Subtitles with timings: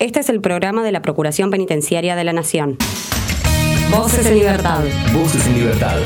[0.00, 2.78] Este es el programa de la Procuración Penitenciaria de la Nación.
[3.90, 4.82] Voces en libertad.
[5.12, 5.98] Voces en libertad.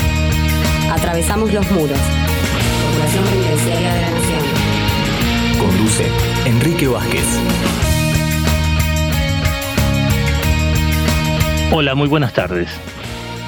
[0.90, 1.96] Atravesamos los muros.
[2.82, 4.40] Procuración Penitenciaria de la Nación.
[5.60, 6.06] Conduce
[6.44, 7.24] Enrique Vázquez.
[11.70, 12.70] Hola, muy buenas tardes.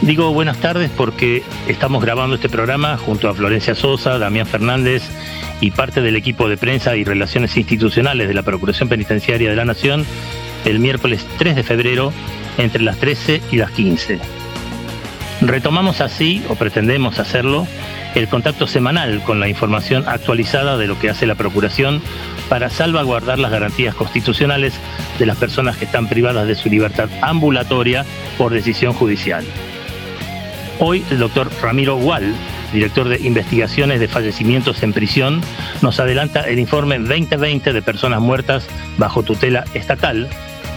[0.02, 5.02] Digo buenas tardes porque estamos grabando este programa junto a Florencia Sosa, Damián Fernández
[5.60, 9.64] y parte del equipo de prensa y relaciones institucionales de la Procuración Penitenciaria de la
[9.64, 10.04] Nación
[10.66, 12.12] el miércoles 3 de febrero
[12.58, 14.18] entre las 13 y las 15.
[15.40, 17.66] Retomamos así, o pretendemos hacerlo,
[18.14, 22.02] el contacto semanal con la información actualizada de lo que hace la Procuración
[22.48, 24.74] para salvaguardar las garantías constitucionales
[25.18, 28.04] de las personas que están privadas de su libertad ambulatoria
[28.38, 29.44] por decisión judicial.
[30.78, 32.34] Hoy el doctor Ramiro Gual,
[32.72, 35.40] director de investigaciones de fallecimientos en prisión,
[35.80, 38.66] nos adelanta el informe 2020 de personas muertas
[38.98, 40.28] bajo tutela estatal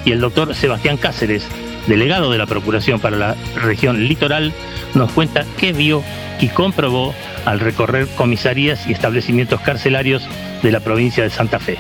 [0.05, 1.45] y el doctor Sebastián Cáceres,
[1.88, 4.54] delegado de la Procuración para la región litoral,
[4.93, 6.02] nos cuenta qué vio
[6.40, 7.13] y comprobó
[7.46, 10.26] al recorrer comisarías y establecimientos carcelarios
[10.63, 11.77] de la provincia de Santa Fe.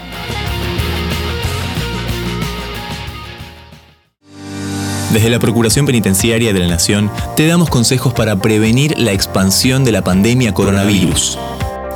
[5.11, 9.91] Desde la Procuración Penitenciaria de la Nación te damos consejos para prevenir la expansión de
[9.91, 11.39] la pandemia coronavirus.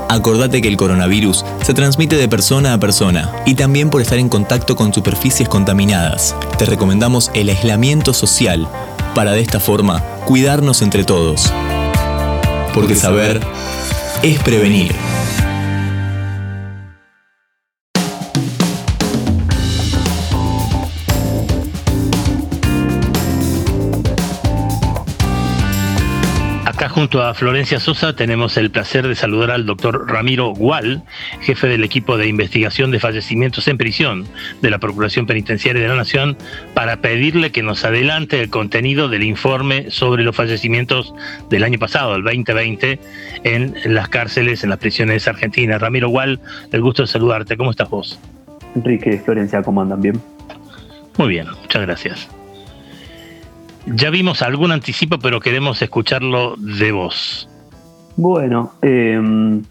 [0.09, 4.29] Acordate que el coronavirus se transmite de persona a persona y también por estar en
[4.29, 6.35] contacto con superficies contaminadas.
[6.57, 8.67] Te recomendamos el aislamiento social
[9.13, 11.53] para de esta forma cuidarnos entre todos.
[12.73, 13.41] Porque saber
[14.23, 14.95] es prevenir.
[26.89, 31.03] Junto a Florencia Sosa tenemos el placer de saludar al doctor Ramiro Gual,
[31.41, 34.25] jefe del equipo de investigación de fallecimientos en prisión
[34.61, 36.37] de la Procuración Penitenciaria de la Nación,
[36.73, 41.13] para pedirle que nos adelante el contenido del informe sobre los fallecimientos
[41.49, 42.99] del año pasado, el 2020,
[43.43, 45.81] en las cárceles, en las prisiones argentinas.
[45.81, 46.39] Ramiro Gual,
[46.71, 47.55] el gusto de saludarte.
[47.55, 48.19] ¿Cómo estás vos?
[48.75, 50.01] Enrique, Florencia, ¿cómo andan?
[50.01, 50.21] ¿Bien?
[51.17, 52.42] Muy bien, muchas gracias.
[53.85, 57.49] Ya vimos algún anticipo, pero queremos escucharlo de vos.
[58.15, 59.63] Bueno, em,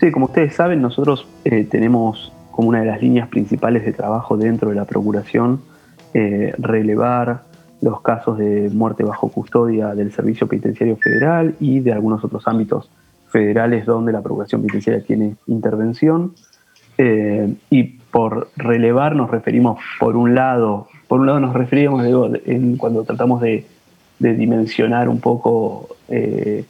[0.00, 4.36] sí, como ustedes saben, nosotros eh, tenemos como una de las líneas principales de trabajo
[4.36, 5.60] dentro de la Procuración
[6.14, 7.42] eh, relevar
[7.80, 12.90] los casos de muerte bajo custodia del Servicio Penitenciario Federal y de algunos otros ámbitos
[13.28, 16.32] federales donde la Procuración Penitenciaria tiene intervención.
[16.96, 22.06] Eh, y por relevar nos referimos, por un lado, por un lado nos referíamos,
[22.76, 23.66] cuando tratamos de,
[24.18, 26.64] dimensionar un poco eh,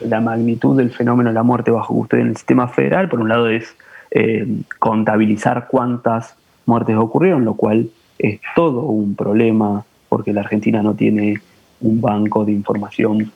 [0.00, 3.28] la magnitud del fenómeno de la muerte bajo custodia en el sistema federal, por un
[3.28, 3.74] lado es
[4.10, 4.46] eh,
[4.78, 6.36] contabilizar cuántas
[6.66, 11.40] muertes ocurrieron, lo cual es todo un problema porque la Argentina no tiene
[11.80, 13.32] un banco de información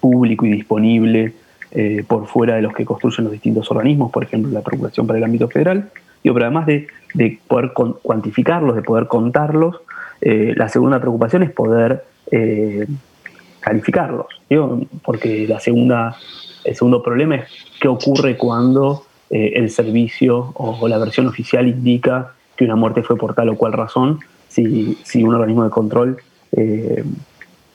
[0.00, 1.34] público y disponible
[1.72, 5.18] eh, por fuera de los que construyen los distintos organismos, por ejemplo la Procuración para
[5.18, 5.90] el ámbito federal,
[6.22, 6.86] pero además de,
[7.46, 9.80] poder cuantificarlos, de poder contarlos,
[10.20, 12.86] eh, la segunda preocupación es poder eh,
[13.60, 14.26] calificarlos,
[15.04, 16.16] porque la segunda,
[16.64, 17.48] el segundo problema es
[17.80, 23.16] qué ocurre cuando eh, el servicio o, la versión oficial indica que una muerte fue
[23.16, 26.18] por tal o cual razón, si, si un organismo de control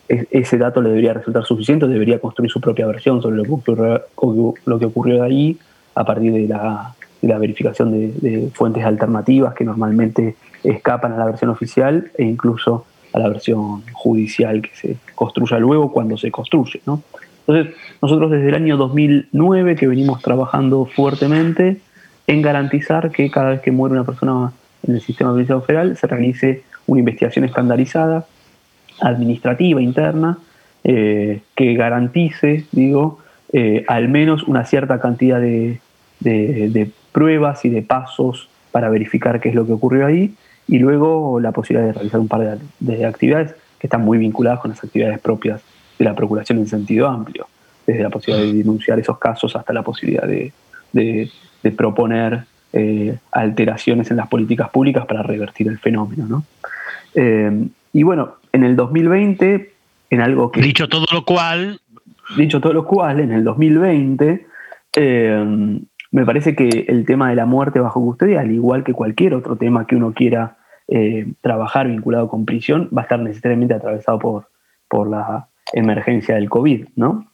[0.07, 4.03] ese dato le debería resultar suficiente, debería construir su propia versión sobre lo que ocurrió,
[4.65, 5.57] lo que ocurrió de ahí
[5.95, 6.93] a partir de la,
[7.27, 13.19] la verificación de, fuentes alternativas que normalmente escapan a la versión oficial e incluso a
[13.19, 16.81] la versión judicial que se construya luego cuando se construye.
[16.85, 21.77] Entonces, nosotros desde el año 2009 que venimos trabajando fuertemente
[22.27, 24.53] en garantizar que cada vez que muere una persona
[24.87, 28.25] en el sistema penitenciario federal se realice una investigación estandarizada,
[29.01, 30.37] administrativa, interna,
[30.83, 33.19] eh, que garantice, digo,
[33.53, 35.79] eh, al menos una cierta cantidad de,
[37.13, 40.33] pruebas y de pasos para verificar qué es lo que ocurrió ahí
[40.67, 44.71] y luego la posibilidad de realizar un par de, actividades que están muy vinculadas con
[44.71, 45.61] las actividades propias
[45.99, 47.47] de la Procuración en sentido amplio,
[47.85, 50.51] desde la posibilidad de denunciar esos casos hasta la posibilidad de,
[51.77, 52.43] proponer
[52.73, 56.43] eh, alteraciones en las políticas públicas para revertir el fenómeno.
[57.13, 59.73] Eh, y bueno, en el 2020,
[60.09, 60.61] en algo que...
[60.61, 61.79] Dicho todo lo cual...
[62.37, 64.47] Dicho todo lo cual, en el 2020,
[64.95, 65.79] eh,
[66.13, 69.55] me parece que el tema de la muerte bajo custodia, al igual que cualquier otro
[69.55, 70.57] tema que uno quiera
[70.87, 74.47] eh, trabajar vinculado con prisión, va a estar necesariamente atravesado por,
[74.87, 77.31] por la emergencia del COVID, ¿no?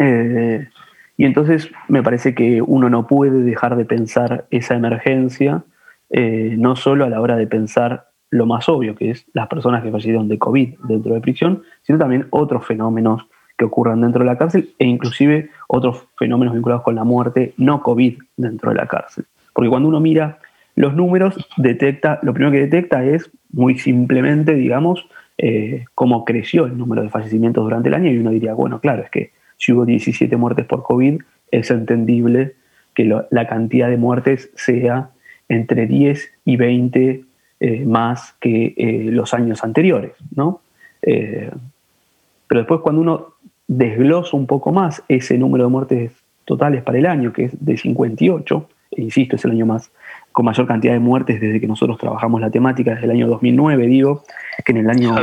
[0.00, 0.68] Eh,
[1.16, 5.62] y entonces me parece que uno no puede dejar de pensar esa emergencia,
[6.10, 9.84] eh, no solo a la hora de pensar lo más obvio, que es las personas
[9.84, 13.28] que fallecieron de COVID dentro de prisión, sino también otros fenómenos
[13.64, 18.18] ocurran dentro de la cárcel e inclusive otros fenómenos vinculados con la muerte no COVID
[18.36, 19.24] dentro de la cárcel.
[19.52, 20.38] Porque cuando uno mira
[20.74, 25.06] los números, detecta, lo primero que detecta es muy simplemente, digamos,
[25.38, 29.02] eh, cómo creció el número de fallecimientos durante el año y uno diría, bueno, claro,
[29.02, 31.20] es que si hubo 17 muertes por COVID,
[31.50, 32.54] es entendible
[32.94, 35.10] que la cantidad de muertes sea
[35.48, 37.24] entre 10 y 20
[37.60, 40.60] eh, más que eh, los años anteriores, ¿no?
[41.02, 43.31] pero después cuando uno
[43.76, 46.12] desglosa un poco más ese número de muertes
[46.44, 49.90] totales para el año, que es de 58, e insisto, es el año más
[50.32, 53.86] con mayor cantidad de muertes desde que nosotros trabajamos la temática, desde el año 2009,
[53.86, 54.22] digo,
[54.64, 55.14] que en el año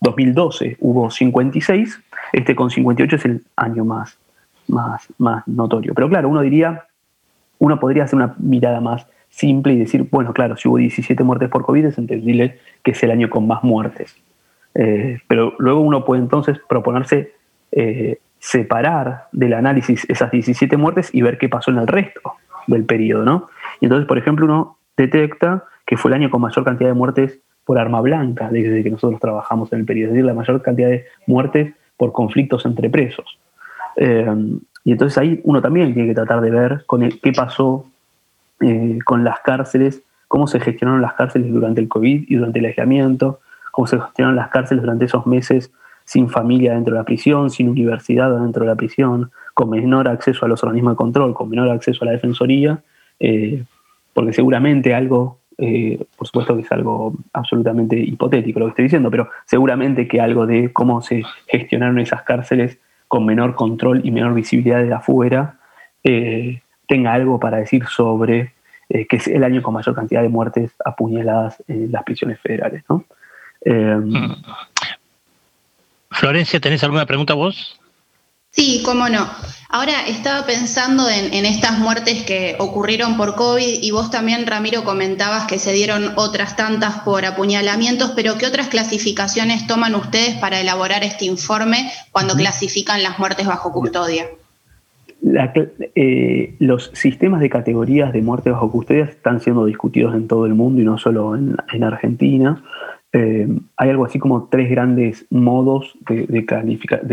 [0.00, 2.00] 2012 hubo 56,
[2.32, 4.18] este con 58 es el año más,
[4.68, 5.94] más, más notorio.
[5.94, 6.84] Pero claro, uno diría,
[7.58, 11.48] uno podría hacer una mirada más simple y decir, bueno, claro, si hubo 17 muertes
[11.48, 14.16] por COVID es entendible que es el año con más muertes.
[14.74, 17.37] Eh, pero luego uno puede entonces proponerse
[17.72, 22.34] eh, separar del análisis esas 17 muertes y ver qué pasó en el resto
[22.66, 23.48] del periodo, ¿no?
[23.80, 27.38] Y entonces, por ejemplo, uno detecta que fue el año con mayor cantidad de muertes
[27.64, 30.88] por arma blanca desde que nosotros trabajamos en el periodo, es decir, la mayor cantidad
[30.88, 33.38] de muertes por conflictos entre presos.
[33.96, 34.26] Eh,
[34.84, 37.84] y entonces ahí uno también tiene que tratar de ver con qué pasó
[38.60, 42.66] eh, con las cárceles, cómo se gestionaron las cárceles durante el COVID y durante el
[42.66, 43.40] aislamiento,
[43.70, 45.70] cómo se gestionaron las cárceles durante esos meses
[46.08, 50.46] sin familia dentro de la prisión, sin universidad dentro de la prisión, con menor acceso
[50.46, 52.82] a los organismos de control, con menor acceso a la defensoría,
[53.20, 53.62] eh,
[54.14, 59.10] porque seguramente algo, eh, por supuesto que es algo absolutamente hipotético lo que estoy diciendo,
[59.10, 64.32] pero seguramente que algo de cómo se gestionaron esas cárceles con menor control y menor
[64.32, 65.58] visibilidad de afuera,
[66.04, 68.54] eh, tenga algo para decir sobre
[68.88, 72.82] que es el año con mayor cantidad de muertes apuñaladas en las prisiones federales.
[72.88, 73.04] ¿no?
[73.66, 74.32] Mm.
[76.10, 77.78] Florencia, ¿tenés alguna pregunta vos?
[78.50, 79.28] Sí, cómo no.
[79.68, 85.46] Ahora estaba pensando en, estas muertes que ocurrieron por COVID y vos también, Ramiro, comentabas
[85.46, 91.04] que se dieron otras tantas por apuñalamientos, pero ¿qué otras clasificaciones toman ustedes para elaborar
[91.04, 94.24] este informe cuando clasifican las muertes bajo custodia?
[95.94, 100.54] Eh, los sistemas de categorías de muerte bajo custodia están siendo discutidos en todo el
[100.54, 102.62] mundo y no solo en, en Argentina.
[103.12, 106.44] Eh, hay algo así como tres grandes modos de,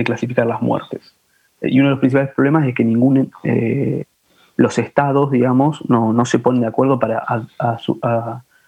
[0.04, 1.16] clasificar las muertes.
[1.62, 4.06] Eh, y uno de los principales problemas es que ningún, eh,
[4.58, 7.24] los estados, digamos, no, se ponen de acuerdo para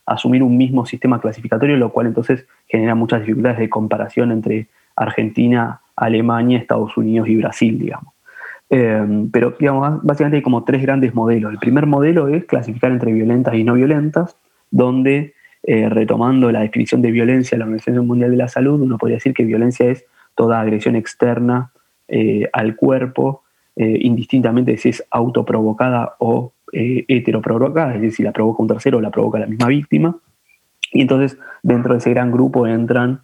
[0.06, 5.82] asumir un mismo sistema clasificatorio, lo cual entonces genera muchas dificultades de comparación entre Argentina,
[5.96, 8.14] Alemania, Estados Unidos y Brasil, digamos.
[8.70, 11.52] pero, digamos, básicamente hay como tres grandes modelos.
[11.52, 14.38] El primer modelo es clasificar entre violentas y no violentas,
[14.72, 15.34] donde
[15.64, 19.18] eh, retomando la definición de violencia de la Organización Mundial de la Salud, uno podría
[19.18, 20.06] decir que violencia es
[20.36, 21.72] toda agresión externa
[22.08, 23.44] eh, al cuerpo,
[23.76, 29.02] eh, indistintamente si es autoprovocada o heteroprovocada, es decir, si la provoca un tercero o
[29.02, 30.18] la provoca la misma víctima.
[30.92, 33.22] Y entonces dentro de ese gran grupo entran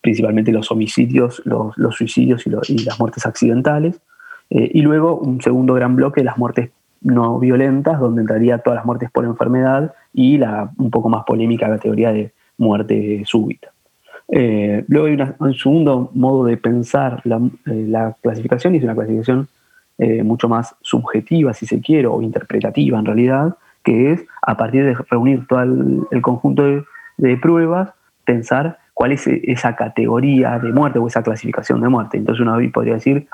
[0.00, 4.00] principalmente los homicidios, los, suicidios y, y, las muertes accidentales.
[4.50, 6.70] y luego un segundo gran bloque, las muertes
[7.00, 11.68] no violentas, donde entraría todas las muertes por enfermedad y la un poco más polémica
[11.68, 13.70] categoría de muerte súbita.
[14.30, 19.48] Eh, luego hay un segundo modo de pensar la, eh, clasificación y es una clasificación
[19.96, 24.84] eh, mucho más subjetiva, si se quiere, o interpretativa en realidad, que es a partir
[24.84, 26.62] de reunir todo el, conjunto
[27.16, 27.90] de, pruebas,
[28.24, 32.18] pensar cuál es esa categoría de muerte o esa clasificación de muerte.
[32.18, 33.26] Entonces uno podría decir,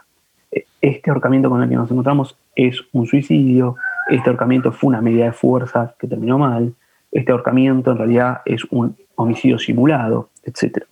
[0.80, 3.76] este ahorcamiento con el que nos encontramos es un suicidio,
[4.08, 6.74] este ahorcamiento fue una medida de fuerza que terminó mal,
[7.12, 10.84] este ahorcamiento en realidad es un homicidio simulado, etc.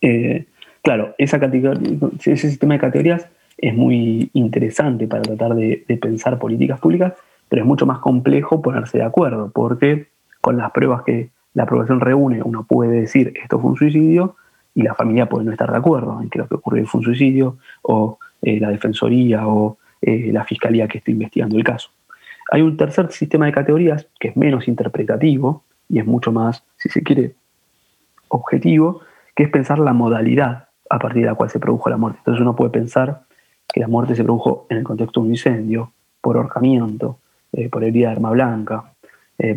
[0.00, 0.46] Eh,
[0.82, 7.12] claro, esa ese sistema de categorías es muy interesante para tratar de, pensar políticas públicas,
[7.48, 10.08] pero es mucho más complejo ponerse de acuerdo, porque
[10.40, 14.36] con las pruebas que la aprobación reúne, uno puede decir esto fue un suicidio
[14.74, 17.04] y la familia puede no estar de acuerdo en que lo que ocurrió fue un
[17.04, 21.90] suicidio o eh, la defensoría o eh, la fiscalía que está investigando el caso.
[22.50, 26.88] Hay un tercer sistema de categorías que es menos interpretativo y es mucho más, si
[26.88, 27.34] se quiere,
[28.28, 29.00] objetivo,
[29.34, 32.18] que es pensar la modalidad a partir de la cual se produjo la muerte.
[32.20, 33.22] Entonces uno puede pensar
[33.72, 37.18] que la muerte se produjo en el contexto de un incendio, por ahorcamiento,
[37.52, 38.92] eh, por herida de arma blanca,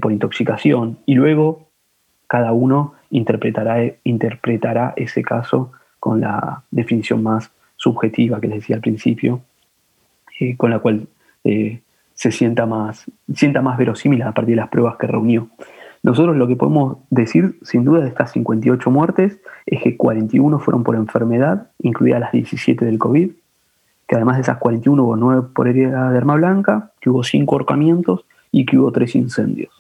[0.02, 1.68] por intoxicación, y luego
[2.26, 8.82] cada uno interpretará, interpretará ese caso con la definición más subjetiva que les decía al
[8.82, 9.42] principio,
[10.40, 11.08] eh, con la cual
[11.44, 11.82] eh,
[12.24, 13.04] se sienta más,
[13.36, 15.50] sienta más verosímil a partir de las pruebas que reunió.
[16.04, 20.86] Nosotros lo que podemos decir, sin duda, de estas 58 muertes es que 41 fueron
[20.86, 23.30] por enfermedad, incluidas las 17 del COVID,
[24.08, 27.56] que además de esas 41 hubo 9 por herida de arma blanca, que hubo 5
[27.56, 29.74] ahorcamientos y que hubo 3 incendios.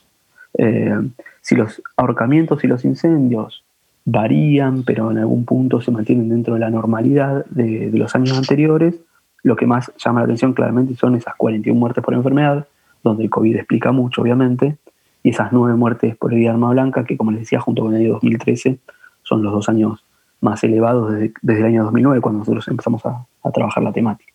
[0.57, 0.99] Eh,
[1.39, 3.63] si los ahorcamientos y los incendios
[4.03, 8.37] varían, pero en algún punto se mantienen dentro de la normalidad de, de los años
[8.37, 8.95] anteriores,
[9.43, 12.67] lo que más llama la atención claramente son esas 41 muertes por enfermedad,
[13.03, 14.77] donde el COVID explica mucho, obviamente,
[15.21, 18.01] y esas nueve muertes por herida arma blanca, que como les decía, junto con el
[18.01, 18.79] año 2013,
[19.23, 20.03] son los dos años
[20.41, 24.31] más elevados desde, el año 2009, cuando nosotros empezamos a, trabajar la temática.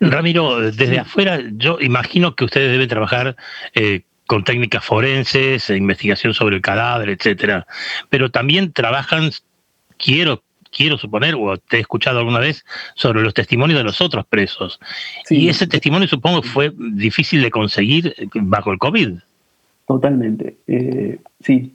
[0.00, 3.36] Ramiro, desde afuera, yo imagino que ustedes deben trabajar
[3.74, 7.66] eh, con técnicas forenses, investigación sobre el cadáver, etcétera,
[8.08, 9.30] pero también trabajan,
[9.96, 14.26] quiero quiero suponer, o te he escuchado alguna vez, sobre los testimonios de los otros
[14.26, 14.80] presos.
[15.28, 19.18] Y ese testimonio supongo que fue difícil de conseguir bajo el COVID.
[19.86, 20.56] Totalmente.
[20.66, 21.72] Eh, sí,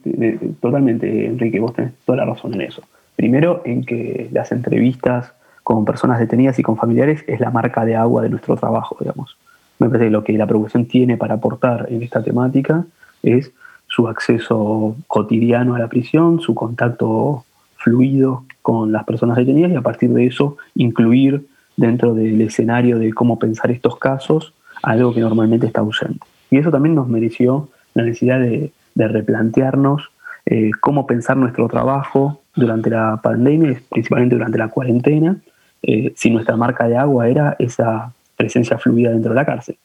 [0.60, 2.82] totalmente, Enrique, vos tenés toda la razón en eso.
[3.16, 5.32] Primero, en que las entrevistas
[5.64, 9.36] con personas detenidas y con familiares es la marca de agua de nuestro trabajo, digamos.
[9.78, 12.84] Me parece que lo que la producción tiene para aportar en esta temática
[13.22, 13.50] es
[13.88, 17.44] su acceso cotidiano a la prisión, su contacto
[17.84, 23.12] fluido con las personas detenidas y a partir de eso incluir dentro del escenario de
[23.12, 26.26] cómo pensar estos casos algo que normalmente está ausente.
[26.50, 30.10] Y eso también nos mereció la necesidad de, replantearnos
[30.46, 35.36] eh, cómo pensar nuestro trabajo durante la pandemia, principalmente durante la cuarentena,
[35.82, 39.76] eh, si nuestra marca de agua era esa presencia fluida dentro de la cárcel.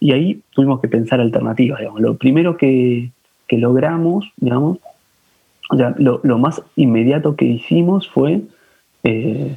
[0.00, 1.80] Y ahí tuvimos que pensar alternativas.
[1.98, 3.10] Lo primero que,
[3.46, 4.78] que logramos, digamos,
[5.68, 8.40] o sea, lo, más inmediato que hicimos fue
[9.04, 9.56] eh,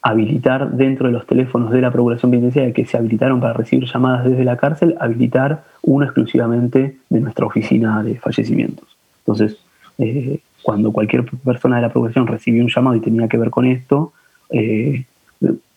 [0.00, 4.24] habilitar dentro de los teléfonos de la Procuración Penitenciaria que se habilitaron para recibir llamadas
[4.24, 8.88] desde la cárcel, habilitar uno exclusivamente de nuestra oficina de fallecimientos.
[9.20, 9.58] Entonces,
[9.98, 13.66] eh, cuando cualquier persona de la Procuración recibía un llamado y tenía que ver con
[13.66, 14.12] esto,
[14.50, 15.04] eh,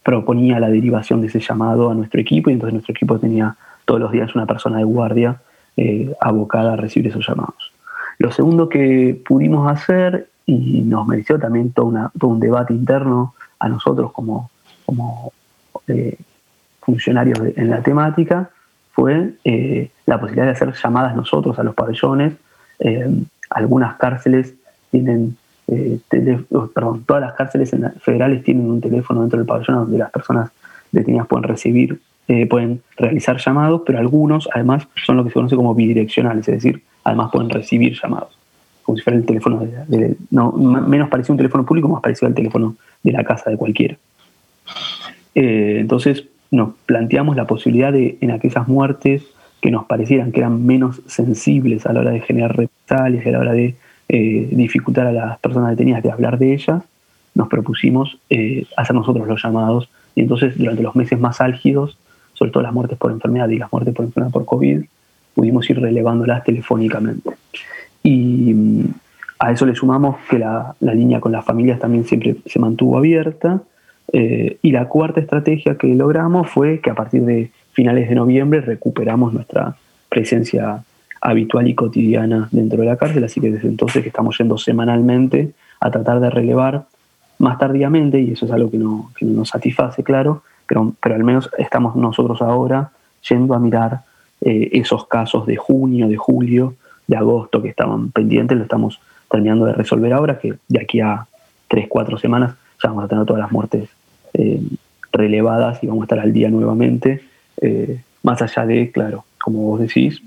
[0.03, 3.99] proponía la derivación de ese llamado a nuestro equipo y entonces nuestro equipo tenía todos
[3.99, 5.41] los días una persona de guardia
[6.19, 7.68] abocada a recibir esos llamados.
[8.19, 14.11] Lo segundo que pudimos hacer, y nos mereció también todo, un debate interno a nosotros
[14.11, 14.51] como,
[15.87, 16.17] eh,
[16.81, 18.49] funcionarios en la temática,
[18.91, 22.33] fue eh, la posibilidad de hacer llamadas nosotros a los pabellones.
[22.79, 23.09] Eh,
[23.49, 24.53] algunas cárceles
[24.91, 25.37] tienen,
[26.73, 30.51] perdón, todas las cárceles federales tienen un teléfono dentro del pabellón donde las personas
[30.91, 32.01] detenidas pueden recibir,
[32.49, 36.83] pueden realizar llamados, pero algunos además son lo que se conoce como bidireccionales, es decir,
[37.03, 38.37] además pueden recibir llamados,
[38.83, 42.35] como si fuera el teléfono, de, no, menos parecido un teléfono público, más parecido al
[42.35, 43.97] teléfono de la casa de cualquiera.
[45.35, 49.23] Eh, entonces nos planteamos la posibilidad de, en aquellas muertes
[49.61, 53.39] que nos parecieran que eran menos sensibles a la hora de generar represalias, a la
[53.39, 53.75] hora de
[54.07, 56.83] eh, dificultar a las personas detenidas de hablar de ellas,
[57.35, 61.98] nos propusimos eh, hacer nosotros los llamados y entonces durante los meses más álgidos,
[62.39, 64.81] sobre todo las muertes por enfermedad y las muertes por enfermedad por COVID,
[65.35, 67.31] pudimos ir relevándolas telefónicamente.
[68.01, 68.85] Y mm,
[69.39, 73.61] a eso le sumamos que la, línea con las familias también siempre se mantuvo abierta.
[74.13, 78.61] Eh, y la cuarta estrategia que logramos fue que a partir de finales de noviembre
[78.61, 79.75] recuperamos nuestra
[80.07, 80.83] presencia
[81.21, 85.51] habitual y cotidiana dentro de la cárcel, así que desde entonces que estamos yendo semanalmente
[85.81, 86.85] a tratar de relevar
[87.37, 91.15] más tardíamente, y eso es algo que no, que no nos satisface, claro, pero, pero
[91.15, 92.91] al menos estamos nosotros ahora
[93.27, 94.01] yendo a mirar
[94.39, 96.75] eh, esos casos de junio, de julio,
[97.07, 101.25] de agosto que estaban pendientes, lo estamos terminando de resolver ahora, que de aquí a
[101.67, 103.89] tres, cuatro semanas ya vamos a tener todas las muertes
[104.35, 104.61] eh,
[105.11, 107.23] relevadas y vamos a estar al día nuevamente,
[107.61, 110.21] eh, más allá de, claro, como vos decís,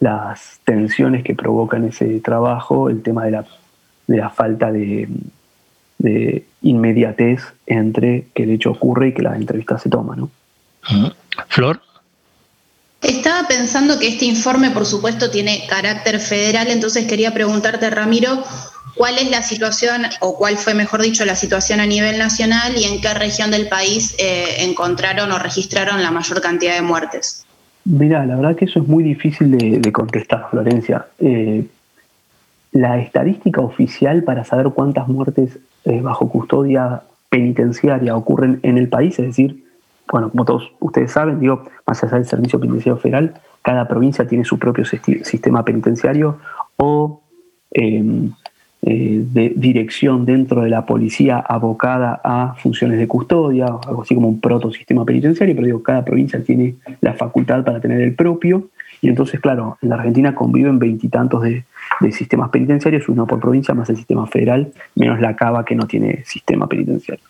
[0.00, 3.44] las tensiones que provocan ese trabajo, el tema de la,
[4.06, 5.08] de la falta de,
[5.98, 10.30] de, inmediatez entre que el hecho ocurre y que la entrevista se toma, ¿no?
[11.48, 11.80] Flor.
[13.00, 18.42] Estaba pensando que este informe, por supuesto, tiene carácter federal, entonces quería preguntarte, Ramiro,
[18.96, 22.84] ¿cuál es la situación, o cuál fue, mejor dicho, la situación a nivel nacional y
[22.84, 27.44] en qué región del país eh, encontraron o registraron la mayor cantidad de muertes?
[27.84, 31.06] Mira, la verdad que eso es muy difícil de, contestar, Florencia.
[31.20, 31.64] Eh,
[32.72, 39.18] la estadística oficial para saber cuántas muertes eh, bajo custodia penitenciaria ocurren en el país,
[39.18, 39.64] es decir,
[40.10, 44.44] bueno, como todos ustedes saben, digo, más allá del Servicio Penitenciario Federal, cada provincia tiene
[44.44, 46.38] su propio sistema penitenciario
[46.76, 47.20] o
[47.72, 48.32] em,
[48.80, 54.28] eh, de dirección dentro de la policía abocada a funciones de custodia, algo así como
[54.28, 58.68] un protosistema penitenciario, pero digo, cada provincia tiene la facultad para tener el propio.
[59.00, 61.64] Y entonces, claro, en la Argentina conviven veintitantos de,
[62.12, 66.24] sistemas penitenciarios, uno por provincia más el sistema federal, menos la Cava que no tiene
[66.24, 67.24] sistema penitenciario.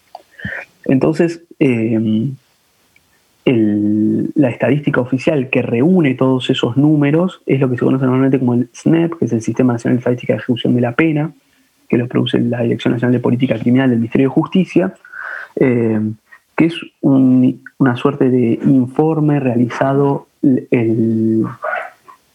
[0.84, 2.30] Entonces, eh,
[4.34, 8.54] la estadística oficial que reúne todos esos números es lo que se conoce normalmente como
[8.54, 11.32] el SNEP, que es el Sistema Nacional de Estadística de Ejecución de la Pena,
[11.88, 14.94] que lo produce la Dirección Nacional de Política Criminal del Ministerio de Justicia,
[15.56, 16.00] eh,
[16.56, 20.26] que es una suerte de informe realizado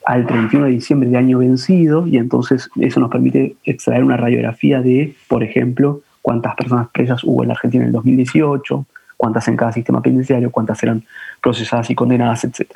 [0.06, 4.82] al 31 de diciembre del año vencido, y entonces eso nos permite extraer una radiografía
[4.82, 8.86] de, por ejemplo, cuántas personas presas hubo en la Argentina en el 2018,
[9.18, 11.04] cuántas en cada sistema penitenciario, cuántas eran
[11.42, 12.72] procesadas y condenadas, etc.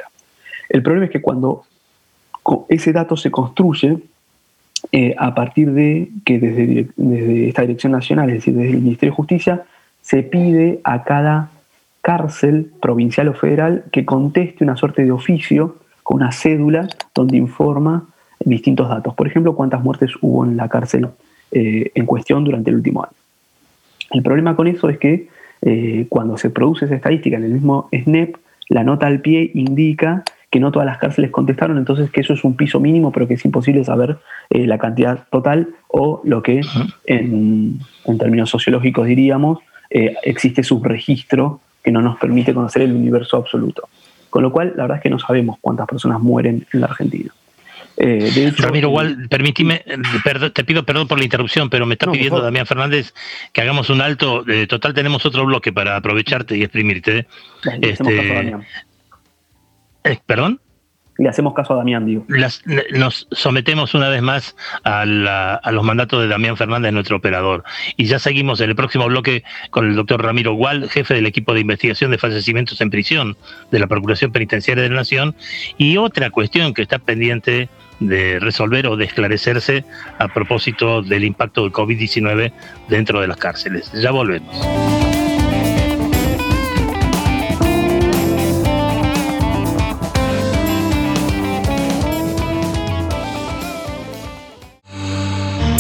[0.69, 1.63] El problema es que cuando
[2.69, 3.97] ese dato se construye
[4.91, 9.11] eh, a partir de que desde, desde, esta dirección nacional, es decir, desde el Ministerio
[9.11, 9.63] de Justicia,
[10.01, 11.49] se pide a cada
[12.01, 15.77] cárcel provincial o federal que conteste una suerte de oficio
[16.07, 18.05] con una cédula donde informa
[18.39, 19.13] distintos datos.
[19.13, 21.09] Por ejemplo, cuántas muertes hubo en la cárcel
[21.51, 23.11] eh, en cuestión durante el último año.
[24.11, 25.27] El problema con eso es que
[25.63, 28.37] eh, cuando se produce esa estadística en el mismo SNEP,
[28.69, 32.45] la nota al pie indica que no todas las cárceles contestaron, entonces que eso es
[32.45, 34.17] un piso mínimo, pero que es imposible saber
[34.49, 36.61] eh, la cantidad total o lo que
[37.05, 37.81] en,
[38.17, 39.59] términos sociológicos diríamos,
[39.89, 43.89] existe subregistro que no nos permite conocer el universo absoluto.
[44.37, 47.33] Con lo cual, la verdad es que no sabemos cuántas personas mueren en la Argentina.
[47.97, 49.83] Eh, Ramiro, igual, permíteme,
[50.53, 53.15] te pido perdón por la interrupción, pero me está pidiendo Damián Fernández
[53.51, 54.45] que hagamos un alto.
[54.69, 57.25] Total, tenemos otro bloque para aprovecharte y exprimirte.
[57.81, 58.53] Este,
[60.03, 60.61] eh, ¿Perdón?
[61.17, 62.25] Le hacemos caso a Damián, digo.
[62.91, 67.63] nos sometemos una vez más a, los mandatos de Damián Fernández, nuestro operador.
[67.95, 71.53] Y ya seguimos en el próximo bloque con el doctor Ramiro Gual, jefe del equipo
[71.53, 73.37] de investigación de fallecimientos en prisión
[73.71, 75.35] de la Procuración Penitenciaria de la Nación.
[75.77, 77.69] Y otra cuestión que está pendiente
[77.99, 79.83] de resolver o de esclarecerse
[80.19, 82.51] a propósito del impacto del COVID-19
[82.89, 83.91] dentro de las cárceles.
[83.93, 85.06] Ya volvemos.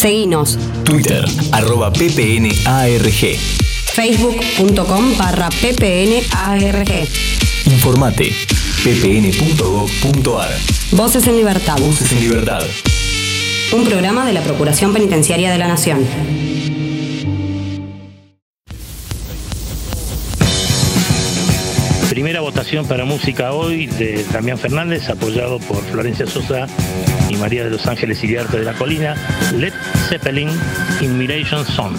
[0.07, 0.57] Seguinos.
[0.85, 3.37] Twitter, arroba ppnarg.
[3.93, 7.09] Facebook.com barra ppnarg.
[7.65, 8.31] Informate,
[8.85, 10.49] ppn.gov.ar.
[10.91, 11.77] Voces en Libertad.
[11.79, 12.63] Voces en Libertad.
[13.73, 16.05] Un programa de la Procuración Penitenciaria de la Nación.
[22.17, 26.65] Primera votación para música hoy de Damián Fernández, apoyado por Florencia Sosa
[27.29, 29.15] y María de los Ángeles Iriarte de la Colina,
[29.53, 29.71] Led
[30.09, 30.49] Zeppelin,
[30.99, 31.95] Inmiration Song.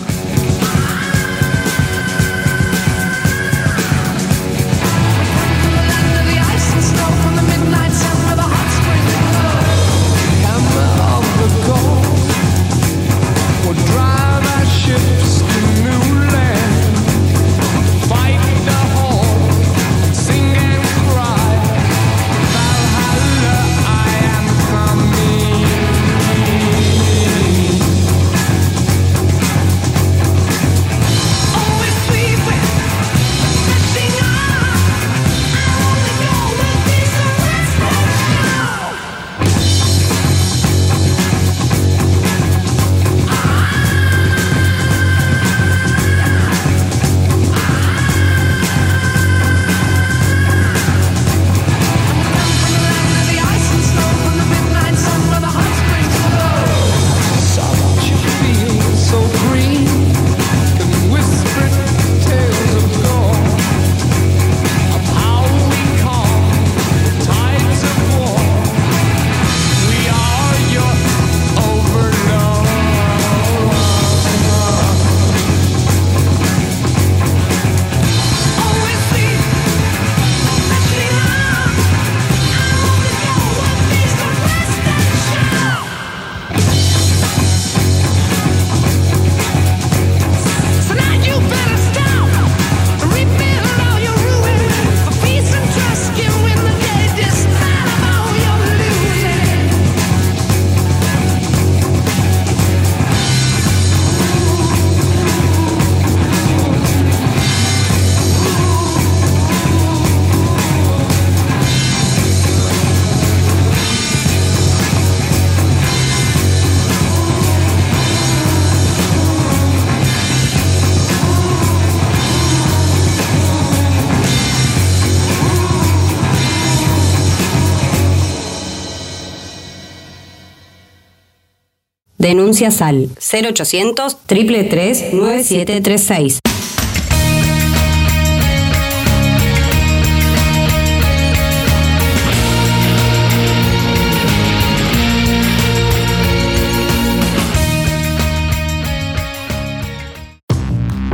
[132.28, 136.40] Denuncias al 0800 333 9736.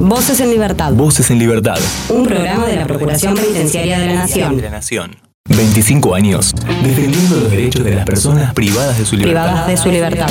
[0.01, 0.93] Voces en Libertad.
[0.95, 1.79] Voces en Libertad.
[2.09, 4.57] Un programa de la Procuración Penitenciaria de la Nación.
[4.57, 5.17] De la Nación.
[5.47, 9.45] 25 años defendiendo los derechos de las personas privadas de su libertad.
[9.45, 10.31] Privadas de su libertad.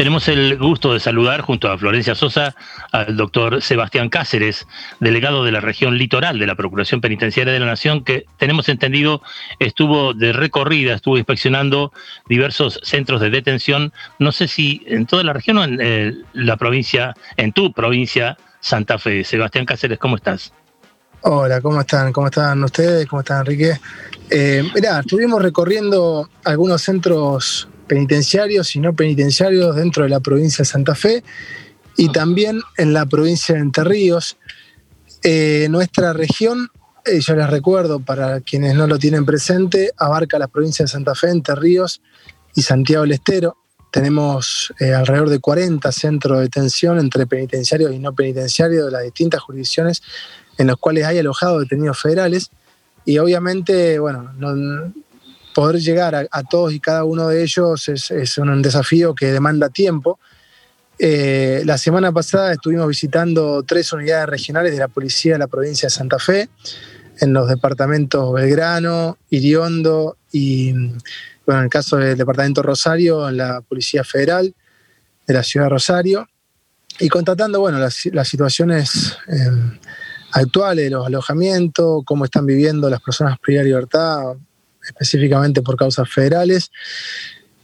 [0.00, 2.54] Tenemos el gusto de saludar junto a Florencia Sosa
[2.90, 4.66] al doctor Sebastián Cáceres,
[4.98, 9.20] delegado de la región litoral de la Procuración Penitenciaria de la Nación, que tenemos entendido
[9.58, 11.92] estuvo de recorrida, estuvo inspeccionando
[12.30, 16.56] diversos centros de detención, no sé si en toda la región o en eh, la
[16.56, 19.22] provincia, en tu provincia, Santa Fe.
[19.22, 20.54] Sebastián Cáceres, ¿cómo estás?
[21.20, 22.10] Hola, ¿cómo están?
[22.14, 23.06] ¿Cómo están ustedes?
[23.06, 23.78] ¿Cómo están, Enrique?
[24.30, 30.66] Eh, mirá, estuvimos recorriendo algunos centros penitenciarios y no penitenciarios dentro de la provincia de
[30.66, 31.24] Santa Fe
[31.96, 34.36] y también en la provincia de Entre Ríos.
[35.24, 36.68] Eh, nuestra región,
[37.04, 41.16] eh, yo les recuerdo para quienes no lo tienen presente, abarca las provincias de Santa
[41.16, 42.00] Fe, Entre Ríos
[42.54, 43.56] y Santiago del Estero.
[43.90, 49.02] Tenemos eh, alrededor de 40 centros de detención entre penitenciarios y no penitenciarios de las
[49.02, 50.00] distintas jurisdicciones
[50.58, 52.52] en los cuales hay alojados detenidos federales.
[53.04, 54.92] Y obviamente, bueno, no,
[55.54, 60.18] poder llegar a, todos y cada uno de ellos es, un desafío que demanda tiempo.
[60.98, 65.86] Eh, la semana pasada estuvimos visitando tres unidades regionales de la policía de la provincia
[65.86, 66.48] de Santa Fe,
[67.20, 73.60] en los departamentos Belgrano, Iriondo y, bueno, en el caso del departamento Rosario, en la
[73.60, 74.54] Policía Federal
[75.26, 76.28] de la ciudad de Rosario,
[76.98, 79.78] y constatando, bueno, las, situaciones eh,
[80.32, 84.36] actuales los alojamientos, cómo están viviendo las personas privadas de libertad,
[84.90, 86.70] específicamente por causas federales.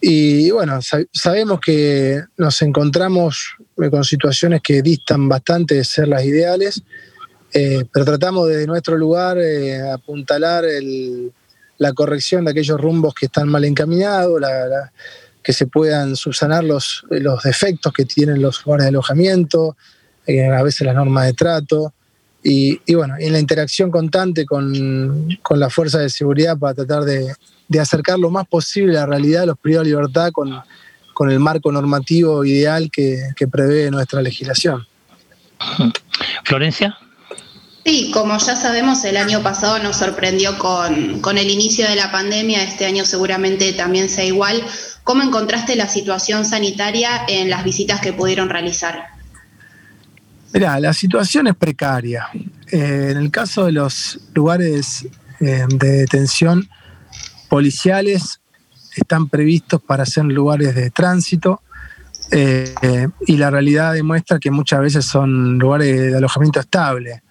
[0.01, 0.81] Y bueno,
[1.13, 3.57] sabemos que nos encontramos
[3.91, 6.83] con situaciones que distan bastante de ser las ideales,
[7.53, 10.65] eh, pero tratamos desde nuestro lugar eh, apuntalar
[11.79, 14.41] la corrección de aquellos rumbos que están mal encaminados,
[15.43, 17.05] que se puedan subsanar los,
[17.43, 19.77] defectos que tienen los lugares de alojamiento,
[20.27, 21.95] eh, a veces las normas de trato,
[22.43, 27.35] y, bueno, en la interacción constante con, la fuerza de seguridad para tratar de,
[27.81, 32.45] acercar lo más posible la realidad de los privados de libertad con, el marco normativo
[32.45, 34.87] ideal que, prevé nuestra legislación.
[36.45, 36.97] Florencia.
[37.85, 42.11] Sí, como ya sabemos, el año pasado nos sorprendió con, con, el inicio de la
[42.11, 44.63] pandemia, este año seguramente también sea igual.
[45.05, 49.16] ¿Cómo encontraste la situación sanitaria en las visitas que pudieron realizar?
[50.53, 52.29] Mira, la situación es precaria.
[52.71, 55.07] Eh, en el caso de los lugares
[55.41, 56.69] eh, de detención
[57.49, 58.41] policiales,
[58.97, 61.61] están previstos para ser lugares de tránsito
[62.31, 62.75] eh,
[63.27, 67.23] y la realidad demuestra que muchas veces son lugares de alojamiento estable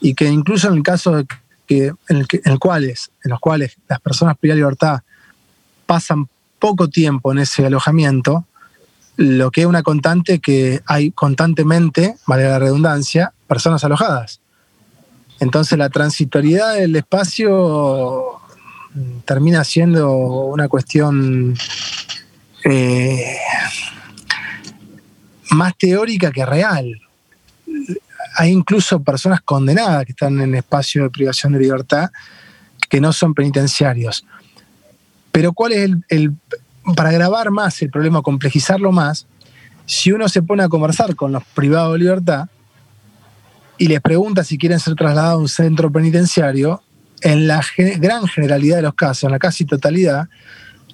[0.00, 1.26] y que incluso en el caso de
[1.66, 5.00] que, en, el cuales, en los cuales las personas privadas de libertad
[5.86, 8.46] pasan poco tiempo en ese alojamiento,
[9.16, 14.40] lo que es una constante que hay constantemente, vale la redundancia, personas alojadas.
[15.40, 18.40] Entonces la transitoriedad del espacio
[19.24, 21.54] termina siendo una cuestión
[22.64, 23.36] eh,
[25.50, 27.00] más teórica que real.
[28.36, 32.10] Hay incluso personas condenadas que están en espacio de privación de libertad
[32.88, 34.24] que no son penitenciarios.
[35.32, 36.32] Pero ¿cuál es el,
[36.96, 39.26] para agravar más el problema, complejizarlo más,
[39.86, 42.48] si uno se pone a conversar con los privados de libertad
[43.78, 46.82] y les pregunta si quieren ser trasladados a un centro penitenciario,
[47.22, 50.28] en la gran generalidad de los casos, en la casi totalidad,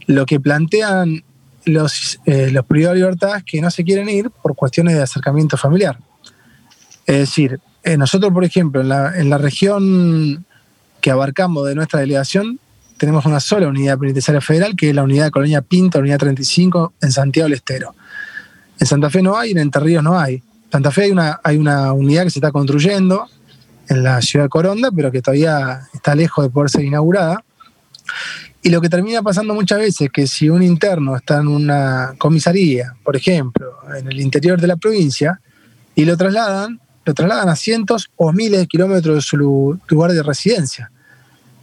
[0.07, 1.25] lo que plantean
[1.65, 5.03] los, eh, los privados de libertad es que no se quieren ir por cuestiones de
[5.03, 5.99] acercamiento familiar.
[7.07, 10.47] Es decir, eh, nosotros, por ejemplo, en la, en la región
[11.01, 12.61] que abarcamos de nuestra delegación,
[13.01, 16.93] tenemos una sola unidad penitenciaria federal, que es la unidad de Colonia Pinta, unidad 35,
[17.01, 17.95] en Santiago del Estero.
[18.79, 20.43] En Santa Fe no hay, en Entre Ríos no hay.
[20.71, 23.27] Santa Fe hay una, hay una unidad que se está construyendo
[23.89, 27.43] en la ciudad de Coronda, pero que todavía está lejos de poder ser inaugurada.
[28.61, 32.13] Y lo que termina pasando muchas veces es que si un interno está en una
[32.19, 35.41] comisaría, por ejemplo, en el interior de la provincia,
[35.95, 40.23] y lo trasladan, lo trasladan a cientos o miles de kilómetros de su lugar de
[40.23, 40.91] residencia.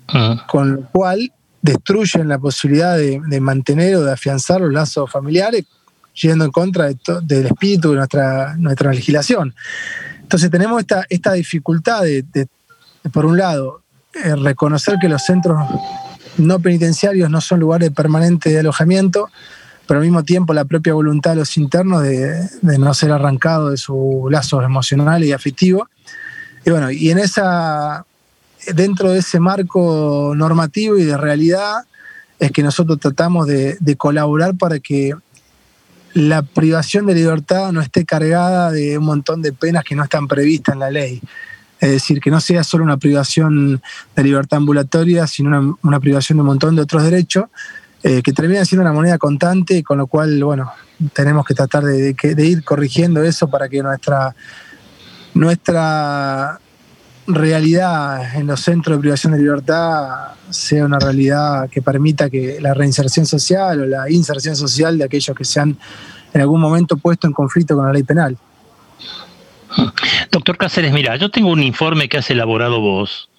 [0.07, 0.45] Ah.
[0.47, 5.65] Con lo cual destruyen la posibilidad de, mantener o de afianzar los lazos familiares,
[6.13, 6.89] yendo en contra
[7.21, 9.53] del espíritu de nuestra, legislación.
[10.21, 12.47] Entonces tenemos esta, esta dificultad de,
[13.11, 13.81] por un lado,
[14.13, 15.59] eh, reconocer que los centros
[16.37, 19.29] no penitenciarios no son lugares permanentes de alojamiento,
[19.87, 23.77] pero al mismo tiempo la propia voluntad de los internos de, no ser arrancado de
[23.77, 25.87] sus lazos emocionales y afectivos.
[26.65, 28.05] Y bueno, y en esa,
[28.73, 31.86] dentro de ese marco normativo y de realidad,
[32.39, 35.13] es que nosotros tratamos de, de colaborar para que
[36.13, 40.27] la privación de libertad no esté cargada de un montón de penas que no están
[40.27, 41.21] previstas en la ley.
[41.80, 43.82] Es decir, que no sea solo una privación
[44.15, 47.45] de libertad ambulatoria, sino una, privación de un montón de otros derechos,
[48.03, 50.71] eh, que termina siendo una moneda contante, con lo cual, bueno,
[51.13, 54.36] tenemos que tratar de, ir corrigiendo eso para que nuestra,
[55.36, 56.60] nuestra
[57.27, 62.73] realidad en los centros de privación de libertad sea una realidad que permita que la
[62.73, 65.77] reinserción social o la inserción social de aquellos que se han
[66.33, 68.37] en algún momento puesto en conflicto con la ley penal.
[70.31, 73.29] Doctor Cáceres, mira, yo tengo un informe que has elaborado vos.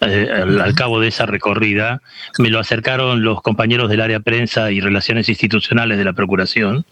[0.00, 2.02] Eh, al, cabo de esa recorrida,
[2.38, 6.84] me lo acercaron los compañeros del área prensa y relaciones institucionales de la Procuración,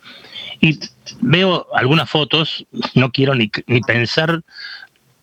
[0.61, 0.79] y
[1.21, 4.43] veo algunas fotos, no quiero ni, ni pensar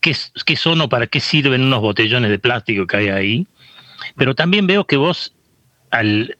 [0.02, 3.46] qué, son o para qué sirven unos botellones de plástico que hay ahí,
[4.16, 5.34] pero también veo que vos,
[5.90, 6.36] al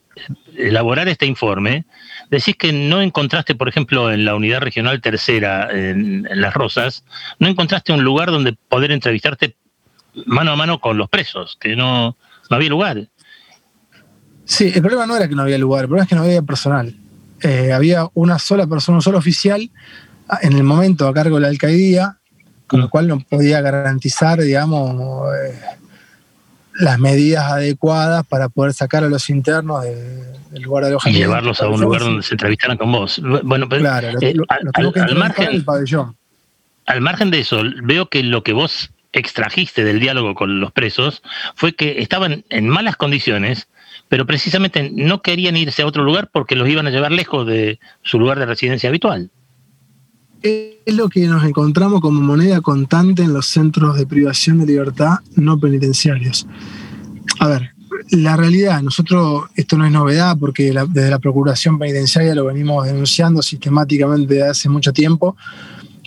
[0.57, 1.87] elaborar este informe,
[2.31, 7.05] decís que no encontraste, por ejemplo, en la unidad regional tercera, en, Las Rosas,
[7.39, 9.57] no encontraste un lugar donde poder entrevistarte
[10.27, 12.17] mano a mano con los presos, que no,
[12.51, 13.09] no había lugar.
[14.45, 16.43] Sí, el problema no era que no había lugar, el problema es que no había
[16.43, 16.95] personal.
[17.41, 19.71] Eh, había una sola persona, un solo oficial
[20.29, 22.19] ah, en el momento a cargo de la alcaldía,
[22.73, 25.61] con lo cual no podía garantizar, digamos, eh,
[26.77, 31.19] las medidas adecuadas para poder sacar a los internos del lugar de alojamiento.
[31.19, 33.21] Y llevarlos a un lugar donde se entrevistaran con vos.
[33.45, 35.63] Bueno, pero, claro, eh, al, margen,
[36.87, 41.23] al margen de eso, veo que lo que vos extrajiste del diálogo con los presos
[41.55, 43.69] fue que estaban en malas condiciones,
[44.09, 47.79] pero precisamente no querían irse a otro lugar porque los iban a llevar lejos de
[48.01, 49.31] su lugar de residencia habitual
[50.43, 55.19] es lo que nos encontramos como moneda contante en los centros de privación de libertad
[55.37, 56.47] no penitenciarios.
[57.39, 57.71] A ver,
[58.11, 63.43] la realidad, nosotros, esto no es novedad porque desde la Procuración Penitenciaria lo venimos denunciando
[63.43, 65.37] sistemáticamente desde hace mucho tiempo,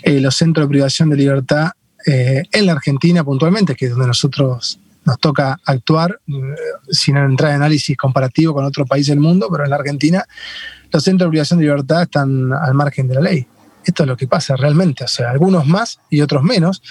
[0.03, 1.71] eh, los centros de privación de libertad
[2.05, 6.33] eh, en la Argentina puntualmente, que es donde nosotros nos toca actuar, eh,
[6.89, 10.25] sin entrar en análisis comparativo con otro país del mundo, pero en la Argentina
[10.91, 13.47] los centros de privación de libertad están al margen de la ley.
[13.85, 16.81] Esto es lo que pasa realmente, o sea, algunos más y otros menos,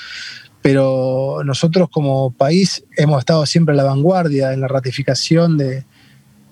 [0.62, 5.84] pero nosotros como país hemos estado siempre a la vanguardia en la ratificación de,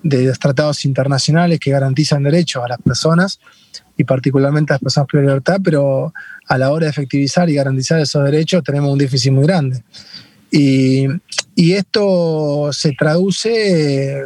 [0.03, 3.39] los tratados internacionales que garantizan derechos a las personas
[3.97, 6.13] y particularmente a las personas con libertad, pero
[6.47, 9.81] a la hora de efectivizar y garantizar esos derechos tenemos un déficit muy grande.
[10.51, 11.07] Y,
[11.55, 14.25] esto se traduce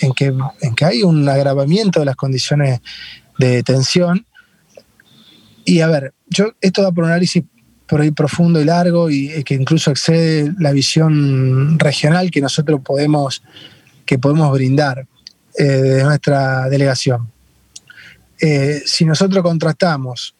[0.00, 2.80] en que, en que hay un agravamiento de las condiciones
[3.38, 4.26] de detención
[5.64, 7.44] y a ver, yo esto da por un análisis
[7.86, 13.42] por ahí profundo y largo y que incluso excede la visión regional que nosotros podemos,
[14.06, 15.06] que podemos brindar
[15.58, 17.32] eh, de nuestra delegación.
[18.40, 20.34] Eh, si nosotros contrastamos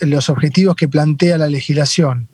[0.00, 2.28] los objetivos que plantea la legislación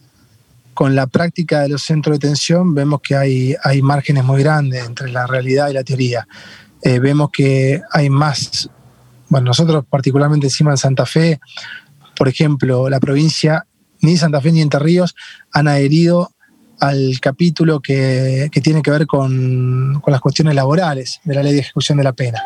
[0.75, 4.85] con la práctica de los centros de detención, vemos que hay, hay márgenes muy grandes
[4.85, 6.27] entre la realidad y la teoría.
[6.83, 8.69] Eh, vemos que hay más,
[9.29, 11.41] bueno, nosotros particularmente encima en Santa Fe,
[12.19, 13.65] por ejemplo, la provincia,
[14.01, 15.15] ni Santa Fe ni Entre Ríos
[15.53, 16.33] han adherido
[16.81, 21.97] al capítulo que, tiene que ver con, las cuestiones laborales de la ley de ejecución
[21.97, 22.43] de la pena.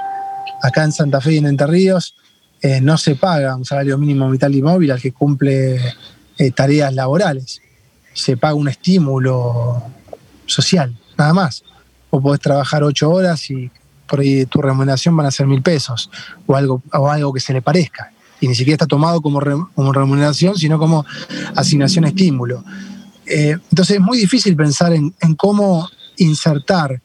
[0.62, 2.14] Acá en Santa Fe y en Entre Ríos
[2.61, 5.80] eh, no se paga un salario mínimo vital y móvil al que cumple
[6.37, 7.62] eh, tareas laborales.
[8.12, 9.82] Se paga un estímulo
[10.44, 11.64] social, nada más.
[12.11, 13.70] O podés trabajar ocho horas y
[14.06, 16.11] por ahí tu remuneración van a ser mil pesos
[16.46, 19.40] o algo, o algo que se le parezca y ni siquiera está tomado como,
[19.72, 21.07] como remuneración, sino como
[21.55, 22.64] asignación estímulo.
[23.24, 27.00] Eh, entonces es muy difícil pensar en, cómo insertar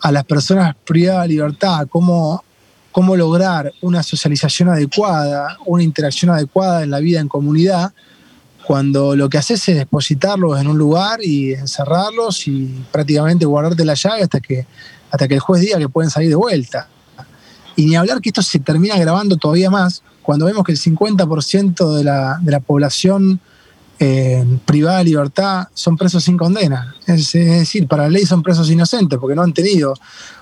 [0.00, 2.44] a las personas privadas de libertad, cómo,
[2.92, 7.94] cómo lograr una socialización adecuada, una interacción adecuada en la vida en comunidad,
[8.66, 13.94] cuando lo que haces es depositarlos en un lugar y encerrarlos y prácticamente guardarte la
[13.94, 14.66] llave hasta que,
[15.10, 16.86] hasta que el juez diga que pueden salir de vuelta.
[17.76, 21.94] Y ni hablar que esto se termina grabando todavía más cuando vemos que el 50%
[21.94, 23.40] de la, de la población
[24.04, 26.94] eh, privada de libertad son presos sin condena.
[27.06, 29.94] Es, decir, para la ley son presos inocentes porque no han tenido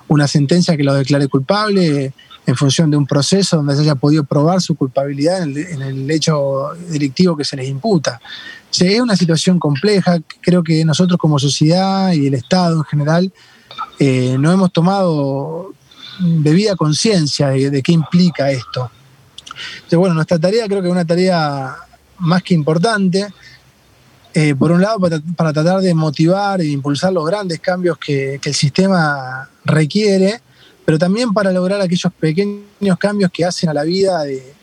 [0.08, 2.14] una sentencia que los declare culpable
[2.46, 6.70] en función de un proceso donde se haya podido probar su culpabilidad en el, hecho
[6.88, 8.18] delictivo que se les imputa.
[8.72, 13.32] es una situación compleja, creo que nosotros como sociedad y el Estado en general
[13.98, 15.74] eh, no hemos tomado
[16.18, 18.90] debida conciencia de, qué implica esto.
[19.92, 21.76] Bueno, nuestra tarea creo que es una tarea
[22.18, 23.28] más que importante.
[24.32, 25.00] Eh, por un lado,
[25.36, 30.40] para, tratar de motivar e impulsar los grandes cambios que, el sistema requiere,
[30.84, 34.54] pero también para lograr aquellos pequeños cambios que hacen a la vida de,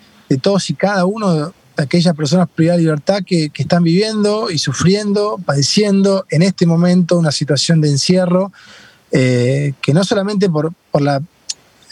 [0.41, 5.38] todos y cada uno de aquellas personas privadas de libertad que, están viviendo y sufriendo,
[5.45, 8.53] padeciendo en este momento una situación de encierro,
[9.12, 11.21] eh, que no solamente por, la,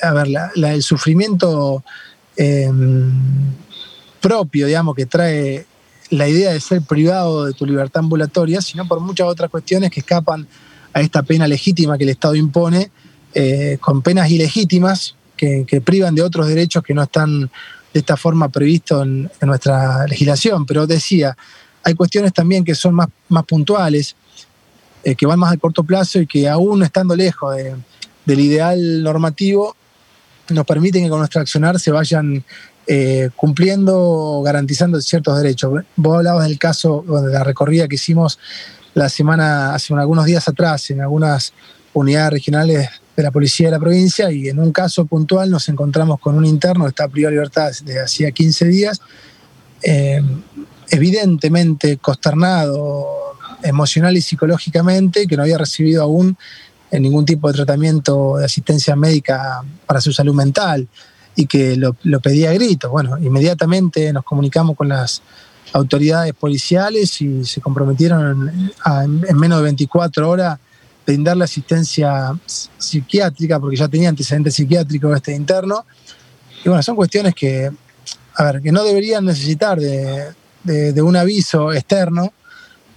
[0.02, 1.84] a ver, el sufrimiento
[2.38, 3.12] em,
[4.22, 5.66] propio, digamos, que trae
[6.10, 10.00] la idea de ser privado de tu libertad ambulatoria, sino por muchas otras cuestiones que
[10.00, 10.48] escapan
[10.94, 12.92] a esta pena legítima que el Estado impone,
[13.34, 18.50] eh, con penas ilegítimas que, privan de otros derechos que no están de esta forma
[18.50, 20.66] previstos en, nuestra legislación.
[20.66, 21.36] Pero decía,
[21.84, 24.16] hay cuestiones también que son más, más puntuales,
[25.04, 27.56] eh, que van más a corto plazo y que aún estando lejos
[28.26, 29.76] del ideal normativo,
[30.50, 32.44] nos permiten que con nuestro accionar se vayan
[32.88, 35.84] eh, cumpliendo, garantizando ciertos derechos.
[35.96, 38.38] Vos hablabas del caso de la recorrida que hicimos
[38.94, 41.54] la semana, hace algunos días atrás, en algunas
[41.94, 46.20] unidades regionales de la policía de la provincia, y en un caso puntual nos encontramos
[46.20, 49.02] con un interno que está privado de libertad desde hacía 15 días,
[49.82, 50.22] eh,
[50.90, 56.38] evidentemente consternado emocional y psicológicamente, que no había recibido aún
[56.92, 60.88] ningún tipo de tratamiento de asistencia médica para su salud mental
[61.36, 62.90] y que lo, pedía a gritos.
[62.90, 65.22] Bueno, inmediatamente nos comunicamos con las
[65.74, 68.72] autoridades policiales y se comprometieron
[69.28, 70.60] en, menos de 24 horas
[71.06, 75.86] brindarle asistencia psiquiátrica, porque ya tenía antecedentes psiquiátricos este interno.
[76.64, 77.70] Y bueno, son cuestiones que,
[78.36, 82.34] a ver, que no deberían necesitar de, de un aviso externo,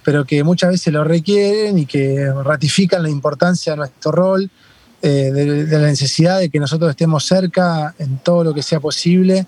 [0.03, 4.49] pero que muchas veces lo requieren y que ratifican la importancia de nuestro rol
[5.01, 9.45] eh, de, la necesidad de que nosotros estemos cerca en todo lo que sea posible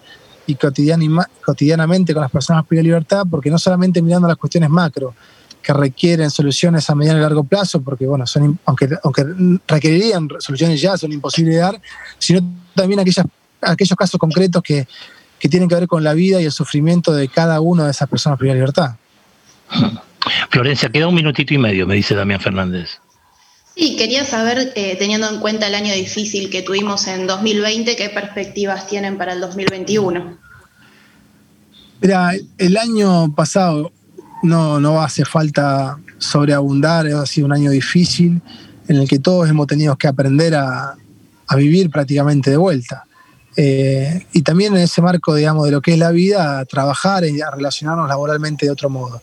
[0.47, 5.13] y cotidianamente con las personas privadas de libertad, porque no solamente mirando las cuestiones macro,
[5.61, 8.25] que requieren soluciones a mediano y largo plazo, porque bueno,
[8.65, 9.25] aunque, aunque
[9.67, 11.81] requerirían soluciones ya, son imposibles de dar,
[12.17, 12.41] sino
[12.73, 13.25] también aquellas,
[13.61, 14.87] aquellos casos concretos que,
[15.37, 18.09] que tienen que ver con la vida y el sufrimiento de cada una de esas
[18.09, 20.01] personas privadas de libertad.
[20.49, 22.99] Florencia, queda un minutito y medio, me dice Damián Fernández.
[23.75, 28.09] Sí, quería saber, eh, teniendo en cuenta el año difícil que tuvimos en 2020, qué
[28.09, 30.37] perspectivas tienen para el 2021.
[32.01, 33.91] Mira, el año pasado
[34.43, 38.41] no, no hace falta sobreabundar, ha sido un año difícil
[38.87, 40.95] en el que todos hemos tenido que aprender a,
[41.55, 43.03] vivir prácticamente de vuelta.
[43.57, 47.25] Eh, y también en ese marco, digamos, de lo que es la vida, a trabajar
[47.25, 49.21] y a relacionarnos laboralmente de otro modo.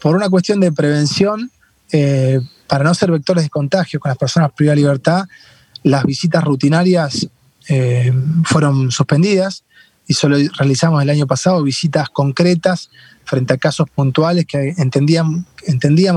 [0.00, 1.50] Por una cuestión de prevención,
[1.92, 5.24] eh, para no ser vectores de contagio con las personas privadas de libertad,
[5.82, 7.28] las visitas rutinarias
[7.68, 8.12] eh,
[8.44, 9.64] fueron suspendidas
[10.06, 12.90] y solo realizamos el año pasado visitas concretas
[13.24, 15.44] frente a casos puntuales que entendíamos,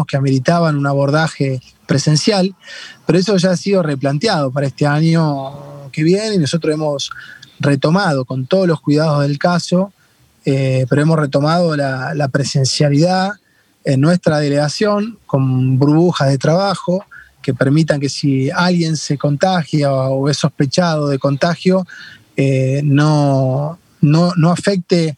[0.08, 2.56] que ameritaban un abordaje presencial,
[3.06, 7.12] pero eso ya ha sido replanteado para este año que viene y nosotros hemos
[7.60, 9.94] retomado con todos los cuidados del caso,
[10.46, 13.34] eh, pero hemos retomado la presencialidad
[13.84, 17.06] en nuestra delegación con burbujas de trabajo
[17.42, 21.86] que permitan que si alguien se contagia o es sospechado de contagio,
[22.38, 25.18] eh, no, no, afecte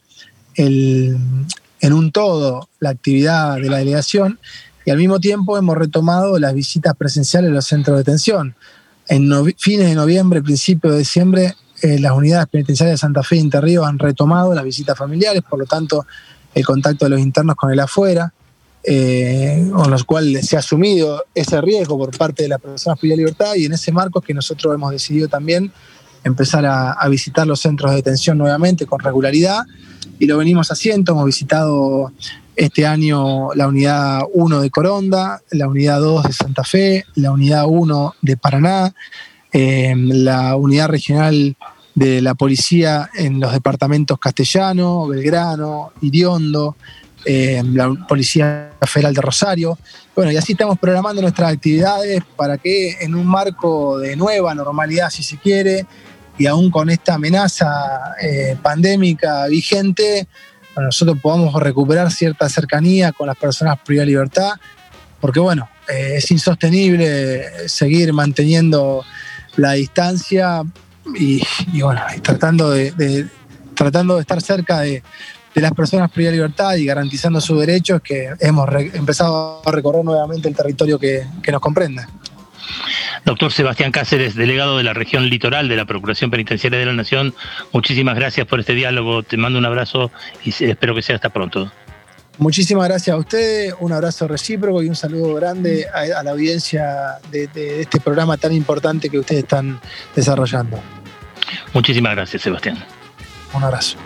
[0.55, 4.39] en un todo la actividad de la delegación
[4.85, 8.55] y al mismo tiempo hemos retomado las visitas presenciales a los centros de detención.
[9.07, 13.39] En fines de noviembre, principio de diciembre, eh, las unidades penitenciarias de Santa Fe y
[13.39, 16.05] Interrío han retomado las visitas familiares, por lo tanto,
[16.53, 18.31] el contacto de los internos con el afuera
[18.87, 23.17] eh, con los cuales se ha asumido ese riesgo por parte de las personas de
[23.17, 25.71] libertad y en ese marco es que nosotros hemos decidido también
[26.23, 29.63] empezar a, visitar los centros de detención nuevamente con regularidad
[30.19, 32.11] y lo venimos haciendo, hemos visitado
[32.55, 37.65] este año la unidad 1 de Coronda, la unidad 2 de Santa Fe, la unidad
[37.67, 38.93] 1 de Paraná,
[39.51, 41.55] eh, la unidad regional
[41.95, 46.75] de la policía en los departamentos Castellano, Belgrano, Iriondo,
[47.25, 49.77] eh, la Policía Federal de Rosario.
[50.15, 55.09] Bueno, y así estamos programando nuestras actividades para que en un marco de nueva normalidad,
[55.09, 55.85] si se quiere,
[56.37, 60.27] y aún con esta amenaza eh, pandémica vigente,
[60.77, 64.51] nosotros podamos recuperar cierta cercanía con las personas privadas de libertad,
[65.19, 69.03] porque bueno, eh, es insostenible seguir manteniendo
[69.55, 70.63] la distancia
[71.17, 71.41] y,
[71.81, 73.27] bueno, tratando de,
[73.73, 75.01] tratando de estar cerca de,
[75.61, 80.47] las personas privadas de libertad y garantizando sus derechos, que hemos empezado a recorrer nuevamente
[80.47, 82.05] el territorio que, que nos comprende.
[83.23, 87.33] Doctor Sebastián Cáceres, delegado de la región litoral de la Procuración Penitenciaria de la Nación,
[87.71, 89.23] muchísimas gracias por este diálogo.
[89.23, 90.11] Te mando un abrazo
[90.43, 91.71] y espero que sea hasta pronto.
[92.37, 97.81] Muchísimas gracias a ustedes, un abrazo recíproco y un saludo grande a, la audiencia de,
[97.81, 99.79] este programa tan importante que ustedes están
[100.15, 100.79] desarrollando.
[101.73, 102.77] Muchísimas gracias, Sebastián.
[103.53, 103.97] Un abrazo.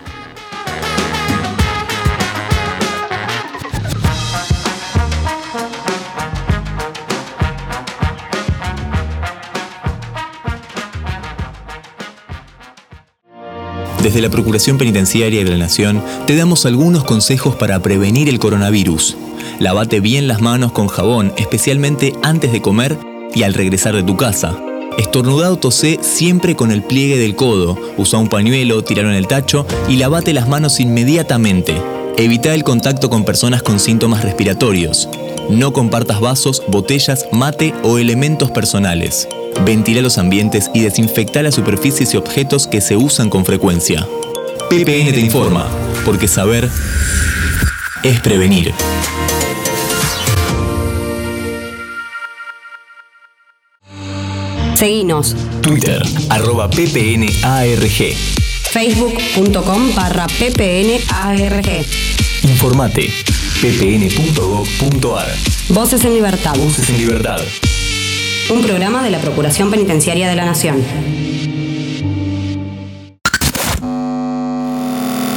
[14.03, 19.17] Desde la Procuración Penitenciaria de la Nación te damos algunos consejos para prevenir el coronavirus.
[19.59, 22.97] Lavate bien las manos con jabón, especialmente antes de comer
[23.35, 24.57] y al regresar de tu casa.
[24.97, 27.77] Estornudado tosé siempre con el pliegue del codo.
[27.97, 31.75] Usa un pañuelo, tiralo en el tacho y lavate las manos inmediatamente.
[32.17, 35.09] Evita el contacto con personas con síntomas respiratorios.
[35.49, 39.27] No compartas vasos, botellas, mate o elementos personales.
[39.65, 44.07] Ventila los ambientes y desinfecta las superficies y objetos que se usan con frecuencia.
[44.69, 45.67] PPN te informa,
[46.05, 46.69] porque saber
[48.03, 48.73] es prevenir.
[54.75, 55.35] Seguinos.
[55.61, 58.15] Twitter, arroba ppnarg.
[58.71, 61.85] Facebook.com barra ppnarg.
[62.43, 63.09] Informate,
[63.61, 65.27] ppn.gov.ar.
[65.69, 66.55] Voces en libertad.
[66.55, 67.41] Voces en libertad
[68.49, 70.83] un programa de la Procuración Penitenciaria de la Nación.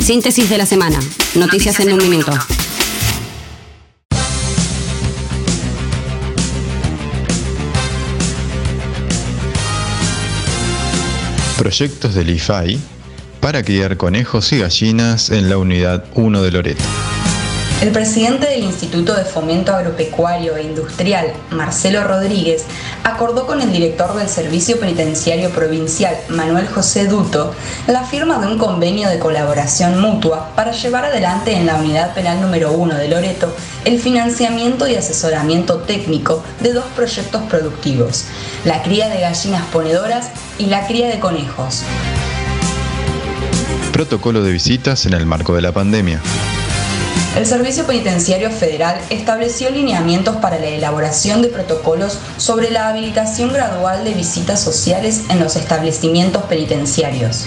[0.01, 0.99] Síntesis de la semana.
[1.35, 2.33] Noticias en un minuto.
[11.59, 12.79] Proyectos del IFAI
[13.41, 16.85] para criar conejos y gallinas en la unidad 1 de Loreto.
[17.83, 22.65] El presidente del Instituto de Fomento Agropecuario e Industrial, Marcelo Rodríguez,
[23.03, 27.53] acordó con el director del Servicio Penitenciario Provincial, Manuel José Duto,
[27.89, 32.41] la firma de un convenio de colaboración mutua para llevar adelante en la Unidad Penal
[32.41, 33.53] número 1 de Loreto
[33.85, 38.27] el financiamiento y asesoramiento técnico de dos proyectos productivos,
[38.65, 41.83] la cría de gallinas ponedoras y la cría de conejos.
[43.93, 46.21] Protocolo de visitas en el marco de la pandemia.
[47.37, 54.05] El Servicio Penitenciario Federal estableció lineamientos para la elaboración de protocolos sobre la habilitación gradual
[54.05, 57.47] de visitas sociales en los establecimientos penitenciarios.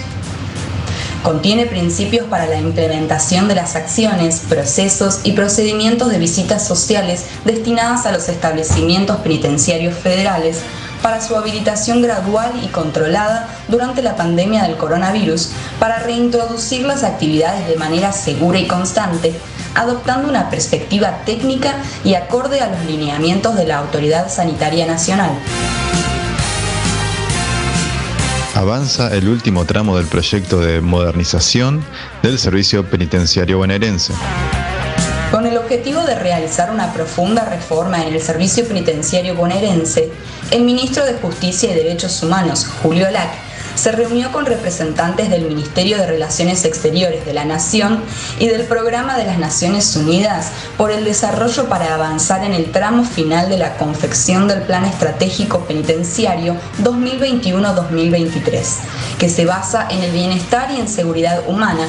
[1.22, 8.06] Contiene principios para la implementación de las acciones, procesos y procedimientos de visitas sociales destinadas
[8.06, 10.62] a los establecimientos penitenciarios federales
[11.00, 17.68] para su habilitación gradual y controlada durante la pandemia del coronavirus para reintroducir las actividades
[17.68, 19.32] de manera segura y constante
[19.76, 25.30] adoptando una perspectiva técnica y acorde a los lineamientos de la Autoridad Sanitaria Nacional.
[28.54, 31.84] Avanza el último tramo del proyecto de modernización
[32.22, 34.14] del servicio penitenciario bonaerense.
[35.30, 40.10] Con el objetivo de realizar una profunda reforma en el servicio penitenciario bonaerense,
[40.50, 43.45] el ministro de Justicia y Derechos Humanos, Julio Lac,
[43.76, 48.02] se reunió con representantes del Ministerio de Relaciones Exteriores de la Nación
[48.40, 53.04] y del Programa de las Naciones Unidas por el desarrollo para avanzar en el tramo
[53.04, 58.62] final de la confección del Plan Estratégico Penitenciario 2021-2023,
[59.18, 61.86] que se basa en el bienestar y en seguridad humana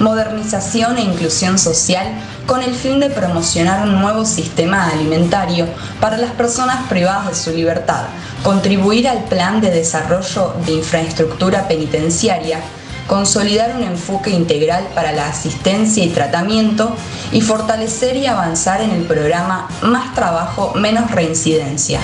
[0.00, 2.06] modernización e inclusión social
[2.46, 5.66] con el fin de promocionar un nuevo sistema alimentario
[6.00, 8.04] para las personas privadas de su libertad,
[8.44, 12.60] contribuir al plan de desarrollo de infraestructura penitenciaria,
[13.08, 16.94] consolidar un enfoque integral para la asistencia y tratamiento
[17.32, 22.00] y fortalecer y avanzar en el programa Más Trabajo, Menos Reincidencia.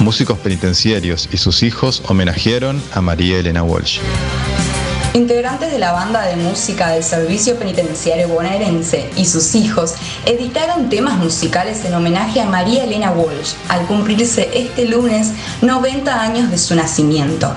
[0.00, 4.00] Músicos penitenciarios y sus hijos homenajearon a María Elena Walsh.
[5.14, 9.94] Integrantes de la banda de música del Servicio Penitenciario Bonaerense y sus hijos
[10.26, 15.32] editaron temas musicales en homenaje a María Elena Walsh al cumplirse este lunes
[15.62, 17.52] 90 años de su nacimiento.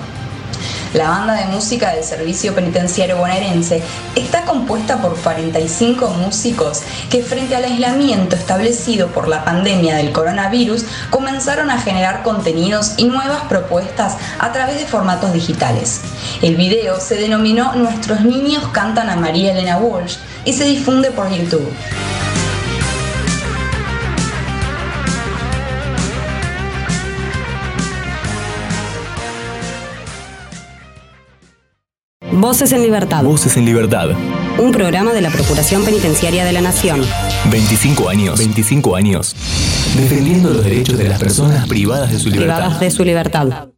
[0.93, 3.81] La banda de música del Servicio Penitenciario Bonaerense
[4.13, 10.83] está compuesta por 45 músicos que frente al aislamiento establecido por la pandemia del coronavirus
[11.09, 16.01] comenzaron a generar contenidos y nuevas propuestas a través de formatos digitales.
[16.41, 21.29] El video se denominó Nuestros niños cantan a María Elena Walsh y se difunde por
[21.29, 21.71] YouTube.
[32.33, 33.23] Voces en Libertad.
[33.23, 34.09] Voces en Libertad.
[34.57, 37.01] Un programa de la Procuración Penitenciaria de la Nación.
[37.51, 38.39] 25 años.
[38.39, 39.35] 25 años.
[39.97, 42.55] Defendiendo los derechos de las personas privadas de su libertad.
[42.55, 43.70] Privadas de su libertad.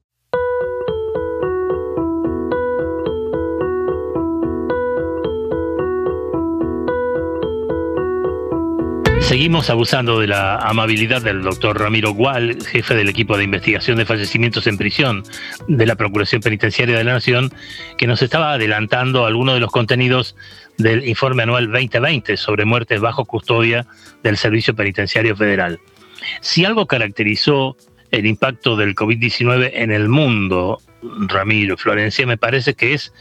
[9.33, 14.05] Seguimos abusando de la amabilidad del doctor Ramiro Gual, jefe del equipo de investigación de
[14.05, 15.23] fallecimientos en prisión
[15.67, 17.51] de la Procuración Penitenciaria de la Nación,
[17.97, 20.35] que nos estaba adelantando algunos de los contenidos
[20.77, 23.87] del informe anual 2020 sobre muertes bajo custodia
[24.21, 25.79] del Servicio Penitenciario Federal.
[26.39, 27.75] Si algo caracterizó
[28.11, 33.11] el impacto del COVID-19 en el mundo, Ramiro, Florencia, me parece que es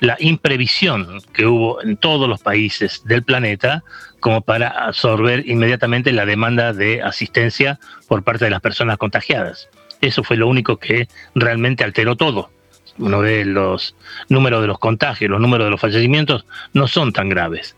[0.00, 3.84] la imprevisión que hubo en todos los países del planeta
[4.20, 7.78] como para absorber inmediatamente la demanda de asistencia
[8.08, 9.68] por parte de las personas contagiadas.
[10.00, 12.50] Eso fue lo único que realmente alteró todo.
[12.98, 13.96] Uno ve los
[14.28, 17.74] números de los contagios, los números de los fallecimientos, no son tan graves.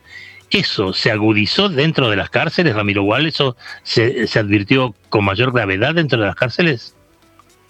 [0.50, 3.26] ¿Eso se agudizó dentro de las cárceles, Ramiro Gual?
[3.26, 6.95] ¿Eso se, advirtió con mayor gravedad dentro de las cárceles?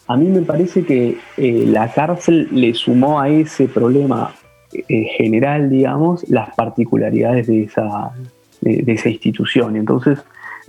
[0.09, 4.35] A mí me parece que eh, la cárcel le sumó a ese problema
[4.73, 8.13] eh, general, digamos, las particularidades de esa,
[8.61, 9.77] de, esa institución.
[9.77, 10.19] Entonces,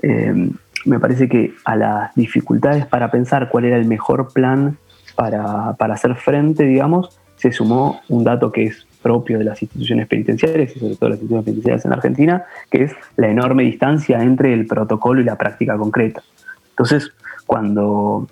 [0.02, 0.50] eh,
[0.86, 4.78] me parece que a las dificultades para pensar cuál era el mejor plan
[5.16, 10.76] para, hacer frente, digamos, se sumó un dato que es propio de las instituciones penitenciarias
[10.76, 14.66] y sobre todo las instituciones penitenciarias en Argentina, que es la enorme distancia entre el
[14.66, 16.24] protocolo y la práctica concreta.
[16.72, 17.12] Entonces,
[17.46, 18.28] cuando,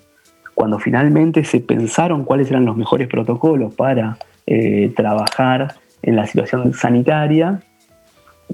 [0.56, 6.72] cuando finalmente se pensaron cuáles eran los mejores protocolos para eh, trabajar en la situación
[6.72, 7.60] sanitaria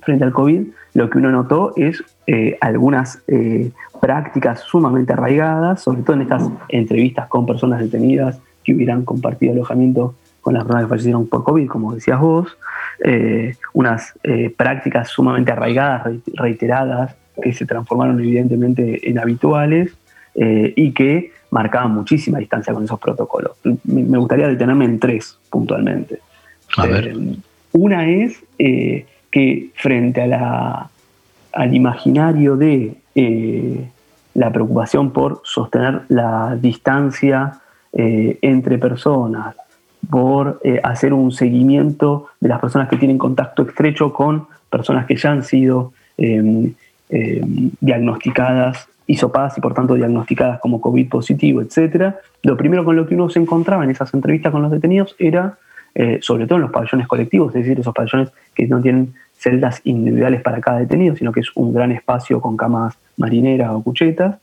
[0.00, 6.02] frente al COVID, lo que uno notó es eh, algunas eh, prácticas sumamente arraigadas, sobre
[6.02, 10.88] todo en estas entrevistas con personas detenidas que hubieran compartido alojamiento con las personas que
[10.88, 12.58] fallecieron por COVID, como decías vos,
[13.74, 14.12] unas
[14.56, 19.96] prácticas sumamente arraigadas, reiteradas, que se transformaron evidentemente en habituales
[20.34, 23.52] y que marcaban muchísima distancia con esos protocolos.
[23.84, 26.18] Me, gustaría detenerme en tres puntualmente.
[27.72, 28.42] una es
[29.30, 30.90] que frente a la,
[31.52, 33.88] al imaginario de eh,
[34.34, 37.60] la preocupación por sostener la distancia
[37.92, 39.54] eh, entre personas,
[40.08, 45.16] por eh, hacer un seguimiento de las personas que tienen contacto estrecho con personas que
[45.16, 46.72] ya han sido em,
[47.10, 52.14] em, diagnosticadas, hisopadas y por tanto diagnosticadas como COVID positivo, etc.
[52.42, 55.58] Lo primero con lo que uno se encontraba en esas entrevistas con los detenidos era,
[56.20, 60.40] sobre todo en los pabellones colectivos, es decir, esos pabellones que no tienen celdas individuales
[60.40, 64.36] para cada detenido, sino que es un gran espacio con camas marineras o cuchetas.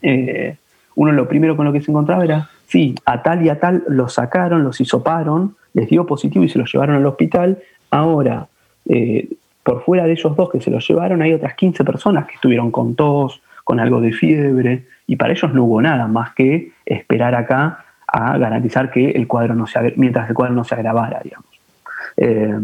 [0.00, 0.56] Eh,
[0.94, 3.82] uno lo primero con lo que se encontraba era, sí, a tal y a tal
[3.88, 7.58] los sacaron, los hisoparon, les dio positivo y se los llevaron al hospital.
[7.90, 8.46] Ahora,
[8.88, 9.28] eh,
[9.64, 12.70] por fuera de ellos dos que se los llevaron, hay otras 15 personas que estuvieron
[12.70, 17.34] con tos, con algo de fiebre, y para ellos no hubo nada más que esperar
[17.34, 21.48] acá a garantizar que el cuadro no se, mientras el cuadro no se agravara, digamos.
[22.16, 22.58] Eh,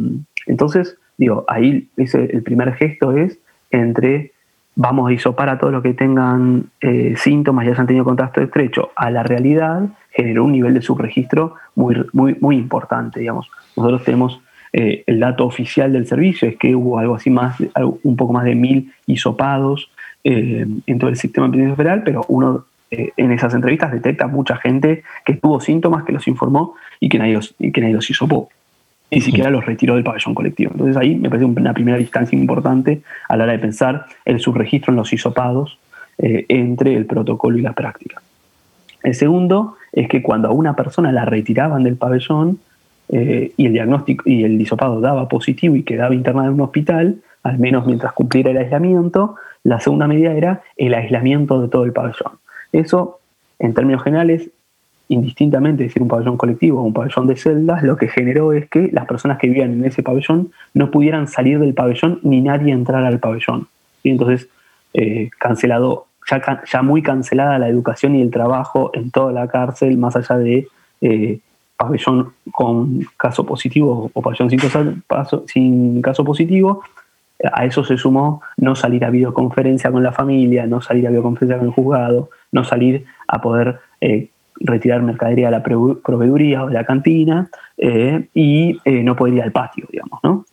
[0.47, 3.41] entonces, Digo, ahí el primer gesto es
[3.73, 4.33] entre
[4.77, 8.93] vamos a isopar a todos los que tengan eh, síntomas y hayan tenido contacto estrecho
[8.95, 13.51] a la realidad, generó un nivel de subregistro muy, muy, muy importante, digamos.
[13.77, 14.41] Nosotros tenemos
[14.73, 17.57] eh, el dato oficial del servicio, es que hubo algo así más,
[18.05, 19.91] un poco más de mil hisopados
[20.25, 25.03] eh, en todo el sistema penitenciario federal, pero uno en esas entrevistas detecta mucha gente
[25.27, 28.49] que tuvo síntomas, que los informó y que nadie los, y que nadie los hisopó
[29.11, 30.73] ni siquiera los retiró del pabellón colectivo.
[30.73, 34.93] Entonces ahí me parece una primera distancia importante a la hora de pensar el subregistro
[34.93, 35.79] en los hisopados
[36.19, 38.21] eh, entre el protocolo y la práctica.
[39.03, 42.59] El segundo es que cuando a una persona la retiraban del pabellón
[43.09, 47.17] eh, y el diagnóstico y el hisopado daba positivo y quedaba internada en un hospital,
[47.43, 51.93] al menos mientras cumpliera el aislamiento, la segunda medida era el aislamiento de todo el
[51.93, 52.39] pabellón.
[52.73, 53.21] Eso,
[53.59, 54.51] en términos generales,
[55.09, 58.69] indistintamente de ser un pabellón colectivo o un pabellón de celdas, lo que generó es
[58.69, 62.73] que las personas que vivían en ese pabellón no pudieran salir del pabellón ni nadie
[62.73, 63.69] entrar al pabellón.
[64.03, 64.49] Y entonces,
[64.93, 66.07] eh, cancelado,
[66.71, 70.69] ya, muy cancelada la educación y el trabajo en toda la cárcel, más allá de
[71.01, 71.41] eh,
[71.77, 74.61] pabellón con caso positivo o pabellón sin,
[75.47, 76.83] sin caso positivo.
[77.53, 81.59] A eso se sumó no salir a videoconferencia con la familia, no salir a videoconferencia
[81.59, 86.75] con el juzgado, no salir a poder eh, retirar mercadería de la proveeduría o de
[86.75, 90.21] la cantina eh, y eh, no poder ir al patio, digamos.
[90.23, 90.45] ¿no?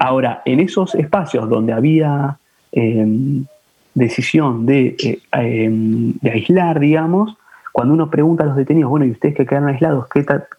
[0.00, 2.36] ahora, en esos espacios donde había
[2.72, 3.46] em,
[3.94, 7.34] decisión de, em, de aislar, digamos,
[7.72, 10.08] cuando uno pregunta a los detenidos, bueno, ¿y ustedes que quedaron aislados,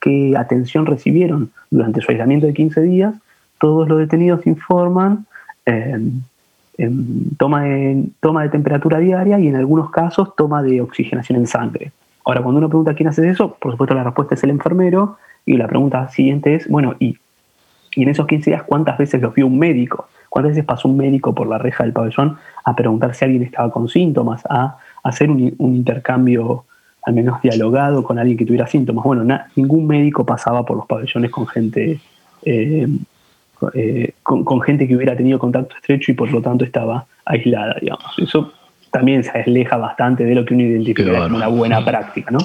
[0.01, 3.13] qué atención recibieron durante su aislamiento de 15 días?
[3.59, 5.25] Todos los detenidos informan
[7.37, 11.91] toma, de, toma de temperatura diaria y en algunos casos toma de oxigenación en sangre.
[12.25, 15.57] Ahora, cuando uno pregunta quién hace eso, por supuesto la respuesta es el enfermero y
[15.57, 17.17] la pregunta siguiente es, bueno, ¿y,
[17.95, 20.07] y en esos 15 días cuántas veces los vio un médico?
[20.29, 23.71] ¿Cuántas veces pasó un médico por la reja del pabellón a preguntar si alguien estaba
[23.71, 26.65] con síntomas, a hacer un, un intercambio
[27.05, 29.05] al menos dialogado con alguien que tuviera síntomas.
[29.05, 31.99] Bueno, ningún médico pasaba por los pabellones con gente,
[32.43, 32.87] eh,
[33.73, 38.05] eh, con, gente que hubiera tenido contacto estrecho y por lo tanto estaba aislada, digamos.
[38.17, 38.53] Eso
[38.91, 42.39] también se aleja bastante de lo que uno identifica como una buena práctica, ¿no?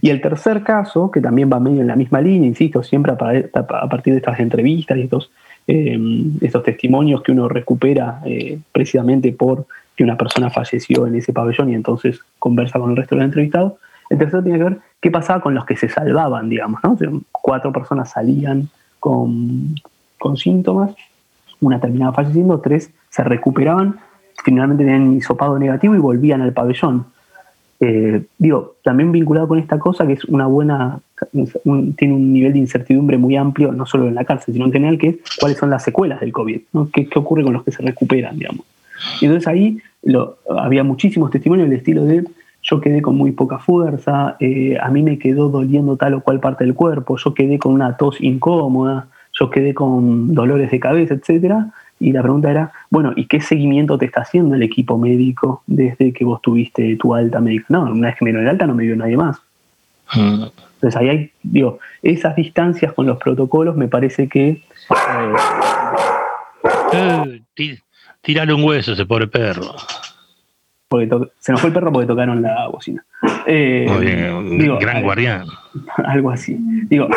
[0.00, 3.16] Y el tercer caso, que también va medio en la misma línea, insisto, siempre a,
[3.16, 5.30] partir de estas entrevistas y estos,
[5.68, 5.98] eh,
[6.40, 8.20] estos testimonios que uno recupera
[8.72, 9.66] precisamente por
[9.96, 13.26] que una persona falleció en ese pabellón y entonces conversa con el resto de los
[13.26, 13.74] entrevistados,
[14.10, 16.96] el tercero tiene que ver qué pasaba con los que se salvaban, digamos, ¿no?
[17.32, 18.68] cuatro personas salían
[19.00, 19.74] con,
[20.32, 20.94] síntomas,
[21.60, 23.96] una terminaba falleciendo, tres se recuperaban,
[24.44, 27.06] finalmente tenían hisopado negativo y volvían al pabellón.
[27.80, 31.00] Eh, digo, también vinculado con esta cosa que es una buena,
[31.96, 34.98] tiene un nivel de incertidumbre muy amplio, no solo en la cárcel, sino en general,
[34.98, 36.88] que es cuáles son las secuelas del COVID, ¿no?
[36.92, 38.64] ¿Qué, ocurre con los que se recuperan, digamos.
[39.20, 42.24] Y entonces ahí lo, había muchísimos testimonios del estilo de
[42.62, 46.40] yo quedé con muy poca fuerza, eh, a mí me quedó doliendo tal o cual
[46.40, 49.08] parte del cuerpo, yo quedé con una tos incómoda,
[49.38, 51.70] yo quedé con dolores de cabeza, etcétera.
[52.00, 56.12] Y la pregunta era, bueno, ¿y qué seguimiento te está haciendo el equipo médico desde
[56.12, 57.66] que vos tuviste tu alta médica?
[57.68, 59.40] No, una vez que me dio el alta no me dio nadie más.
[60.14, 60.44] Mm.
[60.74, 64.62] Entonces ahí hay, digo, esas distancias con los protocolos me parece que...
[66.92, 67.42] Eh,
[68.20, 69.74] tírale un hueso ese pobre perro
[71.38, 73.04] se nos fue el perro porque tocaron la bocina.
[73.46, 75.46] Eh, Muy bien, gran guardián.
[76.04, 76.56] Algo así.
[76.88, 77.08] Digo,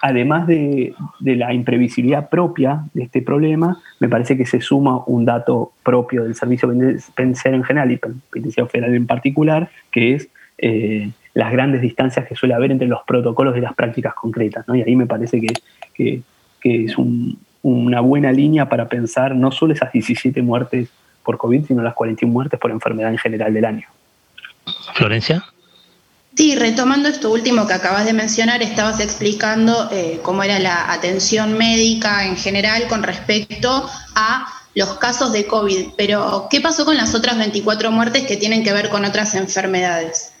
[0.00, 5.72] además de, la imprevisibilidad propia de este problema, me parece que se suma un dato
[5.82, 6.68] propio del servicio
[7.14, 10.28] penitenciario en general y penitenciario federal en particular, que es
[10.58, 14.64] eh, las grandes distancias que suele haber entre los protocolos y las prácticas concretas.
[14.72, 16.22] Y ahí me parece que,
[16.62, 16.94] es
[17.62, 20.90] una buena línea para pensar no solo esas 17 muertes
[21.22, 23.86] por COVID, sino las 41 muertes por enfermedad en general del año.
[24.94, 25.42] Florencia.
[26.40, 31.52] Sí, retomando esto último que acabas de mencionar, estabas explicando eh, cómo era la atención
[31.58, 33.84] médica en general con respecto
[34.16, 38.64] a los casos de COVID, pero ¿qué pasó con las otras 24 muertes que tienen
[38.64, 40.34] que ver con otras enfermedades?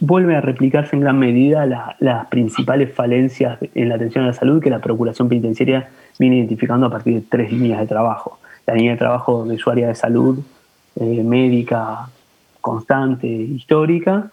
[0.00, 1.64] Vuelve a replicarse en gran medida
[1.98, 5.88] las principales falencias en la atención a la salud que la Procuración Penitenciaria
[6.18, 9.70] viene identificando a partir de tres líneas de trabajo la línea de trabajo de su
[9.70, 10.40] área de salud
[10.96, 12.10] eh, médica
[12.60, 14.30] constante, histórica,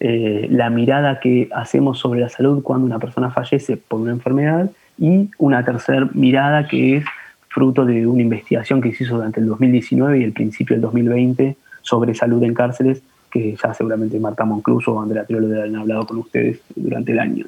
[0.00, 4.70] eh, la mirada que hacemos sobre la salud cuando una persona fallece por una enfermedad
[4.98, 7.04] y una tercera mirada que es
[7.48, 11.56] fruto de una investigación que se hizo durante el 2019 y el principio del 2020
[11.82, 16.18] sobre salud en cárceles, que ya seguramente Marta Moncluso o Andrea Tirolo han hablado con
[16.18, 17.44] ustedes durante el año.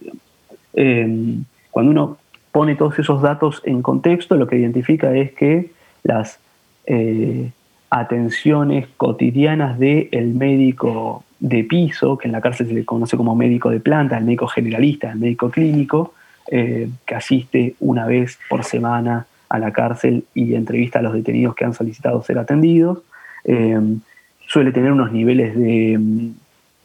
[0.75, 1.37] Eh,
[1.71, 2.19] cuando uno
[2.51, 5.71] pone todos esos datos en contexto, lo que identifica es que
[6.03, 6.39] las
[6.87, 7.51] eh,
[7.93, 13.37] atenciones cotidianas del el médico de piso, que en la cárcel se le conoce como
[13.37, 16.15] médico de planta, el médico generalista, el médico clínico,
[16.51, 21.55] eh, que asiste una vez por semana a la cárcel y entrevista a los detenidos
[21.55, 23.03] que han solicitado ser atendidos.
[23.45, 23.79] Eh,
[24.47, 26.01] suele tener unos niveles de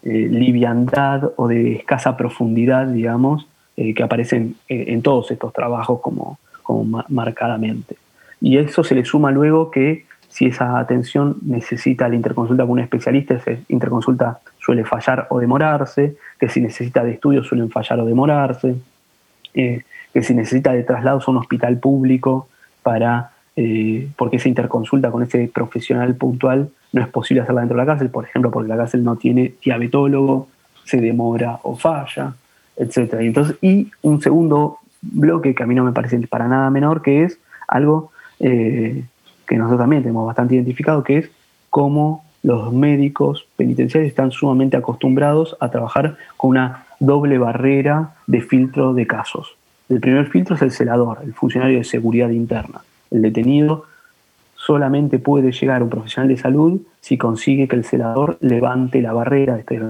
[0.03, 7.95] liviandad o de escasa profundidad, digamos, que aparecen en todos estos trabajos como, como marcadamente.
[8.41, 12.79] Y eso se le suma luego que si esa atención necesita la interconsulta con un
[12.79, 18.05] especialista, esa interconsulta suele fallar o demorarse, que si necesita de estudios suelen fallar o
[18.05, 18.75] demorarse,
[19.53, 22.47] eh, que si necesita de traslados a un hospital público
[22.83, 27.83] para, eh, porque esa interconsulta con ese profesional puntual no es posible hacerla dentro de
[27.83, 30.47] la cárcel, por ejemplo, porque la cárcel no tiene diabetólogo,
[30.83, 32.33] se demora o falla,
[32.77, 33.15] etc.
[33.21, 37.01] Y, entonces, y un segundo bloque que a mí no me parece para nada menor,
[37.01, 39.03] que es algo eh,
[39.47, 41.31] que nosotros también tenemos bastante identificado, que es
[41.69, 48.93] cómo los médicos penitenciarios están sumamente acostumbrados a trabajar con una doble barrera de filtro
[48.93, 49.55] de casos.
[49.89, 52.81] El primer filtro es el celador, el funcionario de seguridad interna.
[53.09, 53.85] El detenido
[54.55, 59.13] solamente puede llegar a un profesional de salud si consigue que el celador levante la
[59.13, 59.81] barrera de este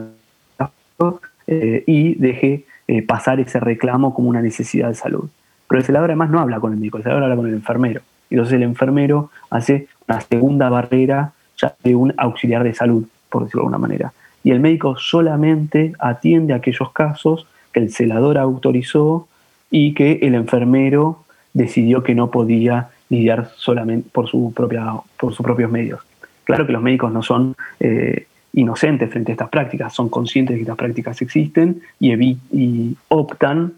[1.47, 5.29] eh, y deje eh, pasar ese reclamo como una necesidad de salud.
[5.67, 8.01] Pero el celador además no habla con el médico, el celador habla con el enfermero.
[8.29, 13.61] Entonces el enfermero hace una segunda barrera ya de un auxiliar de salud, por decirlo
[13.61, 14.13] de alguna manera.
[14.43, 19.27] Y el médico solamente atiende aquellos casos que el celador autorizó
[19.69, 21.23] y que el enfermero
[21.53, 26.01] decidió que no podía lidiar solamente por, su propia, por sus propios medios.
[26.43, 30.59] Claro que los médicos no son eh, inocentes frente a estas prácticas, son conscientes de
[30.59, 33.73] que estas prácticas existen y, optan,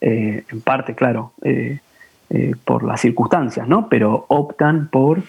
[0.00, 1.80] eh, en parte, claro, eh,
[2.64, 3.88] por las circunstancias, ¿no?
[3.88, 5.22] pero optan por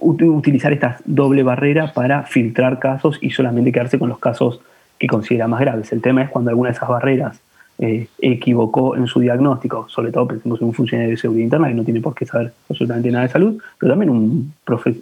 [0.00, 4.60] utilizar esta doble barrera para filtrar casos y solamente quedarse con los casos
[4.98, 5.92] que considera más graves.
[5.92, 7.40] El tema es cuando alguna de esas barreras
[7.78, 11.74] eh, equivocó en su diagnóstico, sobre todo pensemos en un funcionario de seguridad interna que
[11.74, 14.52] no tiene por qué saber absolutamente nada de salud, pero también un,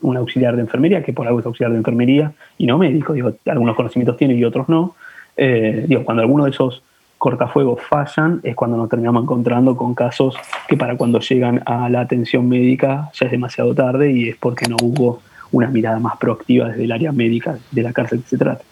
[0.02, 3.32] un auxiliar de enfermería, que por algo es auxiliar de enfermería y no médico, digo,
[3.46, 4.94] algunos conocimientos tiene y otros no.
[5.36, 6.84] Eh, digo, cuando alguno de esos
[7.18, 10.36] cortafuegos fallan es cuando nos terminamos encontrando con casos
[10.68, 14.66] que para cuando llegan a la atención médica ya es demasiado tarde y es porque
[14.68, 18.38] no hubo una mirada más proactiva desde el área médica de la cárcel que se
[18.38, 18.62] trata.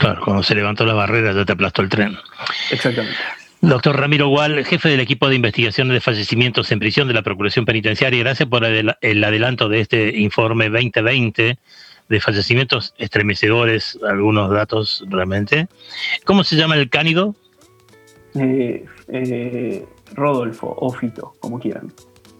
[0.00, 2.16] Claro, cuando se levantó la barrera ya te aplastó el tren.
[2.70, 3.16] Exactamente.
[3.62, 7.64] Doctor Ramiro Gual, jefe del equipo de investigación de fallecimientos en prisión de la Procuración
[7.64, 11.58] Penitenciaria, gracias por el adelanto de este informe 2020
[12.08, 15.68] de fallecimientos estremecedores, algunos datos realmente.
[16.24, 17.34] ¿Cómo se llama el cánido?
[18.38, 21.92] Eh, eh, Rodolfo o Fito, como quieran.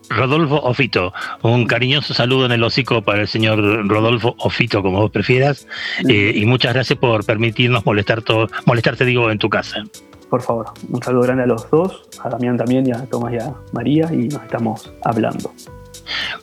[0.08, 5.10] Rodolfo Ofito, un cariñoso saludo en el hocico para el señor Rodolfo Ofito, como vos
[5.10, 5.66] prefieras,
[6.08, 9.84] eh, y muchas gracias por permitirnos molestar todo, molestarte, digo, en tu casa.
[10.30, 13.38] Por favor, un saludo grande a los dos, a Damián también y a Tomás y
[13.38, 15.52] a María, y nos estamos hablando.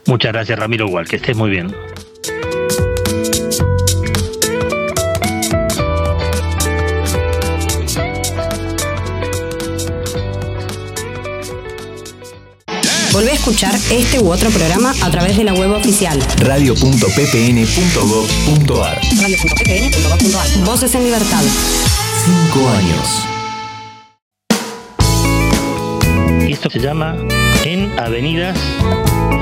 [0.08, 1.74] Muchas gracias, Ramiro, igual, que estés muy bien.
[13.14, 19.02] Volvé a escuchar este u otro programa a través de la web oficial radio.ppn.gov.ar.
[19.22, 20.64] Radio.ppn.gov.ar.
[20.66, 21.44] Voces en libertad.
[22.26, 23.28] Cinco años.
[26.54, 27.18] esto se llama
[27.66, 28.58] En Avenidas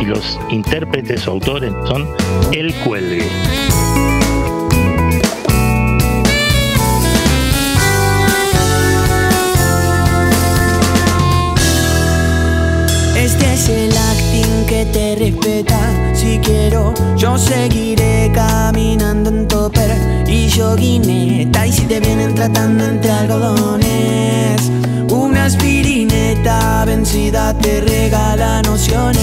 [0.01, 2.09] y los intérpretes o autores son
[2.51, 3.27] El Cuelgue.
[14.91, 15.79] Te respeta.
[16.13, 21.67] Si quiero, yo seguiré caminando en topper y yoguineta.
[21.67, 24.71] Y si te vienen tratando entre algodones,
[25.09, 29.21] una aspirineta vencida te regala nociones.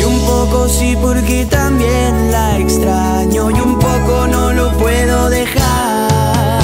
[0.00, 3.50] Y un poco sí, porque también la extraño.
[3.50, 6.62] Y un poco no lo puedo dejar.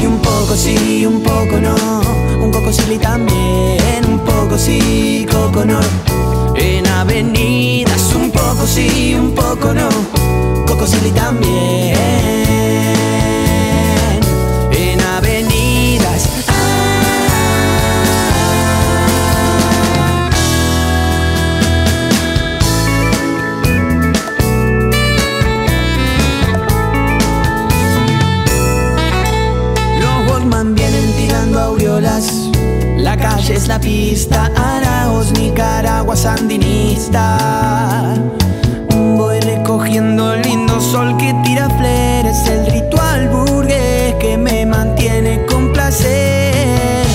[0.00, 1.74] Y un poco sí, un poco no.
[2.42, 4.04] Un poco sí también.
[4.06, 5.80] Un poco sí, coco no.
[7.08, 9.88] En avenidas, un poco sí, un poco no.
[10.66, 11.96] Coco sí también.
[33.56, 34.50] Es la pista.
[34.54, 37.38] Araos, Nicaragua, sandinista.
[39.16, 42.46] Voy recogiendo el lindo sol que tira flores.
[42.46, 47.06] El ritual burgués que me mantiene con placer.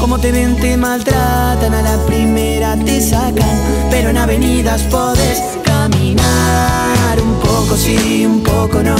[0.00, 1.74] Como te ven, te maltratan.
[1.74, 3.58] A la primera te sacan.
[3.90, 7.20] Pero en avenidas podés caminar.
[7.20, 8.96] Un poco sí, un poco no.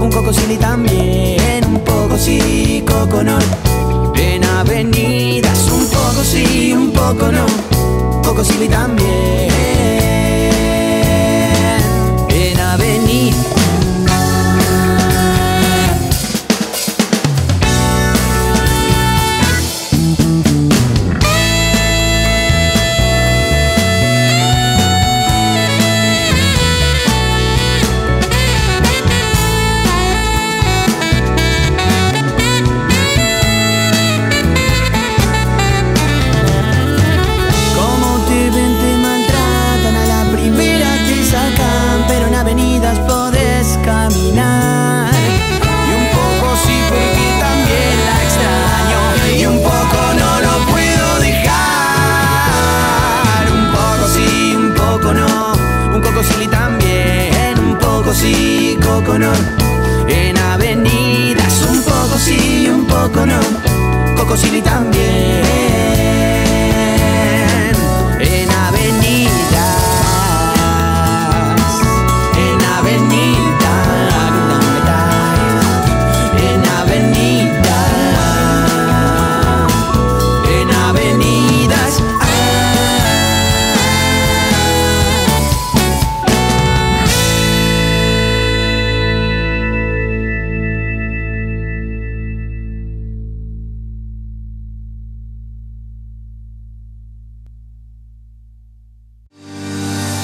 [0.00, 1.64] Un poco sí también.
[1.66, 3.38] Un poco sí, coco no.
[4.14, 5.81] En avenidas, un
[6.12, 7.46] poco sí, un poco no.
[8.22, 10.01] Poco sí también.
[59.14, 63.40] En avenidas un poco sí, un poco no.
[64.16, 65.91] Coco City también.